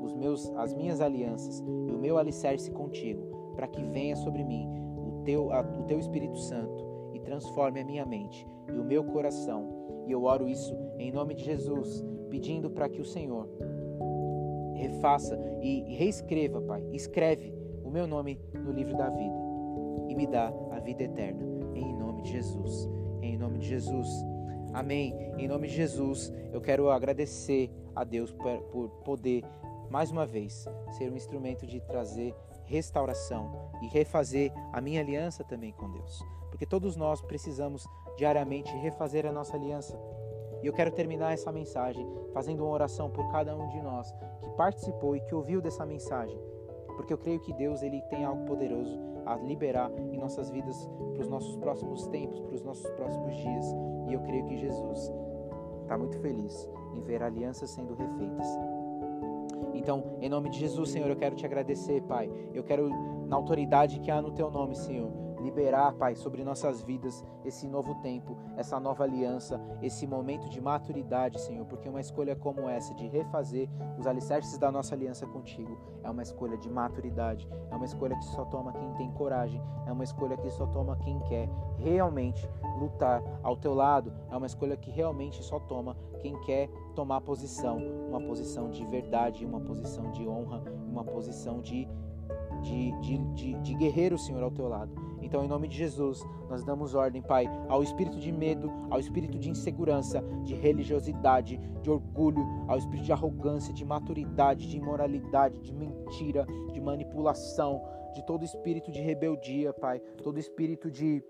os 0.00 0.14
meus 0.14 0.50
as 0.56 0.74
minhas 0.74 1.00
alianças 1.00 1.60
e 1.60 1.92
o 1.92 1.98
meu 1.98 2.18
alicerce 2.18 2.70
contigo, 2.70 3.52
para 3.54 3.66
que 3.66 3.82
venha 3.82 4.16
sobre 4.16 4.44
mim 4.44 4.68
o 4.96 5.22
teu 5.24 5.52
a, 5.52 5.60
o 5.60 5.84
teu 5.84 5.98
Espírito 5.98 6.38
Santo 6.38 6.86
e 7.14 7.20
transforme 7.20 7.80
a 7.80 7.84
minha 7.84 8.06
mente 8.06 8.46
e 8.68 8.78
o 8.78 8.84
meu 8.84 9.04
coração 9.04 9.78
e 10.08 10.12
eu 10.12 10.24
oro 10.24 10.48
isso 10.48 10.74
em 10.98 11.12
nome 11.12 11.34
de 11.34 11.44
Jesus, 11.44 12.02
pedindo 12.30 12.70
para 12.70 12.88
que 12.88 12.98
o 12.98 13.04
Senhor 13.04 13.46
refaça 14.74 15.38
e 15.60 15.80
reescreva, 15.96 16.62
Pai, 16.62 16.82
escreve 16.94 17.52
o 17.84 17.90
meu 17.90 18.06
nome 18.06 18.40
no 18.54 18.72
livro 18.72 18.96
da 18.96 19.10
vida 19.10 19.36
e 20.08 20.14
me 20.14 20.26
dá 20.26 20.50
a 20.70 20.78
vida 20.78 21.02
eterna, 21.02 21.42
em 21.74 21.94
nome 21.94 22.22
de 22.22 22.30
Jesus. 22.30 22.88
Em 23.20 23.36
nome 23.36 23.58
de 23.58 23.68
Jesus. 23.68 24.08
Amém. 24.72 25.14
Em 25.36 25.46
nome 25.46 25.68
de 25.68 25.74
Jesus, 25.74 26.32
eu 26.52 26.60
quero 26.60 26.88
agradecer 26.90 27.70
a 27.94 28.02
Deus 28.02 28.32
por, 28.32 28.58
por 28.72 28.88
poder 29.04 29.44
mais 29.90 30.10
uma 30.10 30.26
vez 30.26 30.66
ser 30.92 31.10
um 31.10 31.16
instrumento 31.16 31.66
de 31.66 31.80
trazer 31.80 32.34
restauração 32.64 33.70
e 33.82 33.86
refazer 33.86 34.52
a 34.72 34.80
minha 34.80 35.00
aliança 35.00 35.42
também 35.42 35.72
com 35.72 35.90
Deus. 35.90 36.22
Porque 36.50 36.66
todos 36.66 36.96
nós 36.96 37.20
precisamos 37.22 37.86
diariamente 38.16 38.74
refazer 38.76 39.26
a 39.26 39.32
nossa 39.32 39.56
aliança. 39.56 39.98
E 40.62 40.66
eu 40.66 40.72
quero 40.72 40.90
terminar 40.90 41.32
essa 41.32 41.52
mensagem 41.52 42.06
fazendo 42.32 42.64
uma 42.64 42.72
oração 42.72 43.10
por 43.10 43.30
cada 43.30 43.56
um 43.56 43.68
de 43.68 43.80
nós 43.80 44.12
que 44.42 44.50
participou 44.56 45.16
e 45.16 45.20
que 45.20 45.34
ouviu 45.34 45.60
dessa 45.60 45.86
mensagem, 45.86 46.38
porque 46.96 47.12
eu 47.12 47.18
creio 47.18 47.40
que 47.40 47.52
Deus 47.52 47.82
ele 47.82 48.02
tem 48.10 48.24
algo 48.24 48.44
poderoso 48.44 48.98
a 49.24 49.36
liberar 49.36 49.90
em 50.10 50.18
nossas 50.18 50.50
vidas 50.50 50.88
para 51.12 51.22
os 51.22 51.28
nossos 51.28 51.56
próximos 51.56 52.06
tempos, 52.08 52.40
para 52.40 52.54
os 52.54 52.62
nossos 52.62 52.90
próximos 52.92 53.36
dias. 53.36 53.66
E 54.08 54.14
eu 54.14 54.20
creio 54.20 54.44
que 54.46 54.56
Jesus 54.56 55.12
está 55.82 55.96
muito 55.96 56.18
feliz 56.18 56.68
em 56.94 57.00
ver 57.02 57.22
alianças 57.22 57.70
sendo 57.70 57.94
refeitas. 57.94 58.46
Então, 59.74 60.18
em 60.20 60.28
nome 60.28 60.50
de 60.50 60.58
Jesus, 60.58 60.90
Senhor, 60.90 61.08
eu 61.08 61.16
quero 61.16 61.34
te 61.36 61.46
agradecer, 61.46 62.02
Pai. 62.02 62.30
Eu 62.52 62.64
quero, 62.64 62.88
na 63.26 63.36
autoridade 63.36 64.00
que 64.00 64.10
há 64.10 64.20
no 64.20 64.32
teu 64.32 64.50
nome, 64.50 64.74
Senhor, 64.74 65.10
liberar, 65.40 65.92
Pai, 65.92 66.14
sobre 66.14 66.44
nossas 66.44 66.82
vidas 66.82 67.24
esse 67.44 67.66
novo 67.66 67.94
tempo, 67.96 68.36
essa 68.56 68.78
nova 68.78 69.04
aliança, 69.04 69.60
esse 69.82 70.06
momento 70.06 70.48
de 70.48 70.60
maturidade, 70.60 71.40
Senhor, 71.40 71.64
porque 71.66 71.88
uma 71.88 72.00
escolha 72.00 72.36
como 72.36 72.68
essa, 72.68 72.94
de 72.94 73.06
refazer 73.06 73.68
os 73.98 74.06
alicerces 74.06 74.58
da 74.58 74.70
nossa 74.70 74.94
aliança 74.94 75.26
contigo, 75.26 75.78
é 76.02 76.10
uma 76.10 76.22
escolha 76.22 76.56
de 76.56 76.68
maturidade, 76.68 77.48
é 77.70 77.76
uma 77.76 77.84
escolha 77.84 78.16
que 78.16 78.24
só 78.24 78.44
toma 78.44 78.72
quem 78.72 78.92
tem 78.94 79.10
coragem, 79.12 79.62
é 79.86 79.92
uma 79.92 80.04
escolha 80.04 80.36
que 80.36 80.50
só 80.50 80.66
toma 80.66 80.96
quem 80.96 81.18
quer 81.20 81.48
realmente 81.76 82.48
lutar 82.78 83.22
ao 83.42 83.56
teu 83.56 83.74
lado, 83.74 84.12
é 84.30 84.36
uma 84.36 84.46
escolha 84.46 84.76
que 84.76 84.90
realmente 84.90 85.42
só 85.42 85.58
toma 85.58 85.96
quem 86.20 86.38
quer 86.40 86.68
tomar 86.94 87.20
posição, 87.20 87.78
uma 88.08 88.20
posição 88.20 88.70
de 88.70 88.84
verdade, 88.86 89.44
uma 89.44 89.60
posição 89.60 90.10
de 90.10 90.26
honra, 90.26 90.62
uma 90.90 91.04
posição 91.04 91.60
de 91.60 91.88
de, 92.62 92.92
de, 93.00 93.18
de, 93.34 93.54
de 93.54 93.74
guerreiro, 93.74 94.18
Senhor, 94.18 94.42
ao 94.42 94.50
teu 94.50 94.68
lado. 94.68 95.07
Então, 95.28 95.44
em 95.44 95.48
nome 95.48 95.68
de 95.68 95.76
Jesus, 95.76 96.26
nós 96.48 96.64
damos 96.64 96.94
ordem, 96.94 97.20
Pai, 97.20 97.46
ao 97.68 97.82
espírito 97.82 98.18
de 98.18 98.32
medo, 98.32 98.72
ao 98.88 98.98
espírito 98.98 99.38
de 99.38 99.50
insegurança, 99.50 100.22
de 100.42 100.54
religiosidade, 100.54 101.58
de 101.82 101.90
orgulho, 101.90 102.42
ao 102.66 102.78
espírito 102.78 103.04
de 103.04 103.12
arrogância, 103.12 103.74
de 103.74 103.84
maturidade, 103.84 104.66
de 104.66 104.78
imoralidade, 104.78 105.60
de 105.60 105.74
mentira, 105.74 106.46
de 106.72 106.80
manipulação, 106.80 107.78
de 108.14 108.24
todo 108.24 108.42
espírito 108.42 108.90
de 108.90 109.02
rebeldia, 109.02 109.70
Pai, 109.74 110.00
todo 110.22 110.38
espírito 110.38 110.90
de 110.90 111.22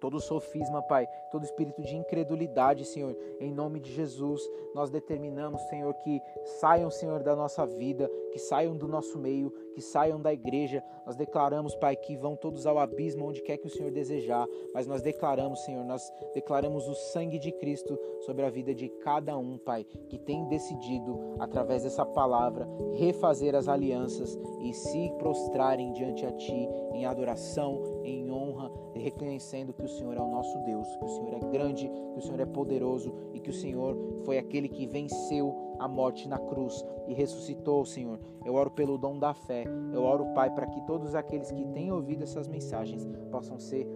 todo 0.00 0.20
sofisma, 0.20 0.82
Pai, 0.82 1.06
todo 1.30 1.44
espírito 1.44 1.82
de 1.82 1.96
incredulidade, 1.96 2.84
Senhor, 2.84 3.16
em 3.40 3.52
nome 3.52 3.80
de 3.80 3.92
Jesus, 3.92 4.40
nós 4.74 4.90
determinamos, 4.90 5.60
Senhor, 5.62 5.94
que 5.94 6.20
saiam, 6.60 6.90
Senhor, 6.90 7.22
da 7.22 7.34
nossa 7.34 7.66
vida, 7.66 8.10
que 8.32 8.38
saiam 8.38 8.76
do 8.76 8.88
nosso 8.88 9.18
meio, 9.18 9.50
que 9.74 9.80
saiam 9.80 10.20
da 10.20 10.32
igreja. 10.32 10.82
Nós 11.06 11.16
declaramos, 11.16 11.74
Pai, 11.74 11.96
que 11.96 12.16
vão 12.16 12.36
todos 12.36 12.66
ao 12.66 12.78
abismo 12.78 13.26
onde 13.26 13.42
quer 13.42 13.56
que 13.56 13.66
o 13.66 13.70
Senhor 13.70 13.90
desejar, 13.90 14.46
mas 14.72 14.86
nós 14.86 15.02
declaramos, 15.02 15.64
Senhor, 15.64 15.84
nós 15.84 16.12
declaramos 16.32 16.88
o 16.88 16.94
sangue 16.94 17.38
de 17.38 17.52
Cristo 17.52 17.98
sobre 18.20 18.44
a 18.44 18.50
vida 18.50 18.74
de 18.74 18.88
cada 18.88 19.36
um, 19.36 19.58
Pai, 19.58 19.84
que 20.08 20.18
tem 20.18 20.46
decidido, 20.48 21.36
através 21.38 21.82
dessa 21.84 22.04
palavra, 22.04 22.68
refazer 22.94 23.54
as 23.54 23.68
alianças 23.68 24.38
e 24.60 24.72
se 24.72 25.10
prostrarem 25.18 25.92
diante 25.92 26.26
a 26.26 26.32
Ti 26.32 26.68
em 26.92 27.04
adoração, 27.04 28.02
em 28.04 28.30
honra, 28.30 28.70
reconhecendo 29.04 29.74
que 29.74 29.84
o 29.84 29.88
Senhor 29.88 30.16
é 30.16 30.20
o 30.20 30.30
nosso 30.30 30.58
Deus, 30.60 30.88
que 30.96 31.04
o 31.04 31.08
Senhor 31.08 31.34
é 31.34 31.38
grande, 31.50 31.90
que 32.14 32.18
o 32.18 32.22
Senhor 32.22 32.40
é 32.40 32.46
poderoso 32.46 33.12
e 33.34 33.38
que 33.38 33.50
o 33.50 33.52
Senhor 33.52 33.94
foi 34.24 34.38
aquele 34.38 34.66
que 34.66 34.86
venceu 34.86 35.54
a 35.78 35.86
morte 35.86 36.26
na 36.26 36.38
cruz 36.38 36.82
e 37.06 37.12
ressuscitou, 37.12 37.84
Senhor. 37.84 38.18
Eu 38.46 38.54
oro 38.54 38.70
pelo 38.70 38.96
dom 38.96 39.18
da 39.18 39.34
fé. 39.34 39.64
Eu 39.92 40.02
oro, 40.02 40.32
Pai, 40.34 40.48
para 40.50 40.66
que 40.66 40.80
todos 40.86 41.14
aqueles 41.14 41.52
que 41.52 41.64
têm 41.66 41.92
ouvido 41.92 42.22
essas 42.22 42.48
mensagens 42.48 43.06
possam 43.30 43.58
ser 43.58 43.86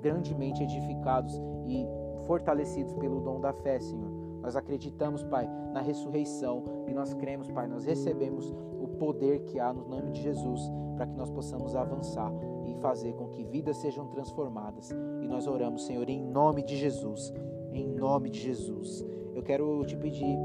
grandemente 0.00 0.62
edificados 0.62 1.38
e 1.66 1.86
fortalecidos 2.26 2.94
pelo 2.94 3.20
dom 3.20 3.40
da 3.40 3.52
fé, 3.52 3.78
Senhor. 3.78 4.10
Nós 4.40 4.56
acreditamos, 4.56 5.22
Pai, 5.24 5.46
na 5.72 5.82
ressurreição 5.82 6.64
e 6.86 6.94
nós 6.94 7.12
cremos, 7.12 7.50
Pai, 7.50 7.66
nós 7.66 7.84
recebemos 7.84 8.54
o 8.80 8.88
poder 8.98 9.40
que 9.40 9.60
há 9.60 9.70
no 9.70 9.86
nome 9.86 10.12
de 10.12 10.22
Jesus 10.22 10.62
para 10.96 11.06
que 11.06 11.14
nós 11.14 11.30
possamos 11.30 11.76
avançar 11.76 12.32
e 12.66 12.74
fazer 12.76 13.14
com 13.14 13.28
que 13.28 13.44
vidas 13.44 13.76
sejam 13.78 14.06
transformadas. 14.08 14.90
E 14.90 15.26
nós 15.26 15.46
oramos, 15.46 15.86
Senhor, 15.86 16.08
em 16.08 16.22
nome 16.22 16.62
de 16.62 16.76
Jesus. 16.76 17.32
Em 17.72 17.86
nome 17.86 18.30
de 18.30 18.40
Jesus. 18.40 19.04
Eu 19.34 19.42
quero 19.42 19.84
te 19.84 19.96
pedir 19.96 20.36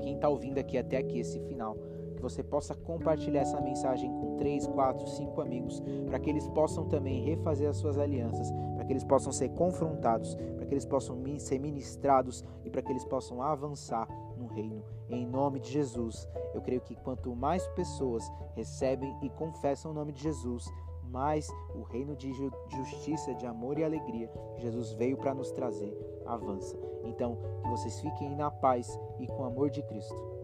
quem 0.00 0.14
está 0.14 0.28
ouvindo 0.28 0.58
aqui 0.58 0.76
até 0.76 0.96
aqui 0.96 1.20
esse 1.20 1.38
final, 1.40 1.76
que 2.16 2.22
você 2.22 2.42
possa 2.42 2.74
compartilhar 2.74 3.42
essa 3.42 3.60
mensagem 3.60 4.10
com 4.10 4.36
três, 4.36 4.66
quatro, 4.66 5.06
cinco 5.06 5.40
amigos, 5.40 5.82
para 6.06 6.18
que 6.18 6.28
eles 6.28 6.48
possam 6.48 6.86
também 6.86 7.22
refazer 7.22 7.68
as 7.68 7.76
suas 7.76 7.98
alianças, 7.98 8.50
para 8.74 8.84
que 8.84 8.92
eles 8.92 9.04
possam 9.04 9.32
ser 9.32 9.50
confrontados, 9.50 10.34
para 10.56 10.66
que 10.66 10.74
eles 10.74 10.84
possam 10.84 11.22
ser 11.38 11.58
ministrados 11.58 12.44
e 12.64 12.70
para 12.70 12.82
que 12.82 12.90
eles 12.90 13.04
possam 13.04 13.42
avançar 13.42 14.08
no 14.40 14.48
reino. 14.48 14.82
Em 15.08 15.26
nome 15.26 15.60
de 15.60 15.70
Jesus, 15.70 16.28
eu 16.54 16.60
creio 16.60 16.80
que 16.80 16.96
quanto 16.96 17.34
mais 17.36 17.66
pessoas 17.68 18.24
recebem 18.54 19.16
e 19.22 19.30
confessam 19.30 19.90
o 19.90 19.94
nome 19.94 20.12
de 20.12 20.22
Jesus, 20.22 20.64
mais 21.04 21.48
o 21.74 21.82
reino 21.82 22.16
de 22.16 22.32
justiça, 22.68 23.34
de 23.34 23.46
amor 23.46 23.78
e 23.78 23.84
alegria 23.84 24.30
Jesus 24.60 24.92
veio 24.92 25.16
para 25.16 25.34
nos 25.34 25.50
trazer 25.50 25.96
avança. 26.26 26.78
Então, 27.04 27.38
que 27.62 27.68
vocês 27.68 28.00
fiquem 28.00 28.36
na 28.36 28.50
paz 28.50 28.98
e 29.18 29.26
com 29.26 29.42
o 29.42 29.46
amor 29.46 29.70
de 29.70 29.82
Cristo. 29.82 30.39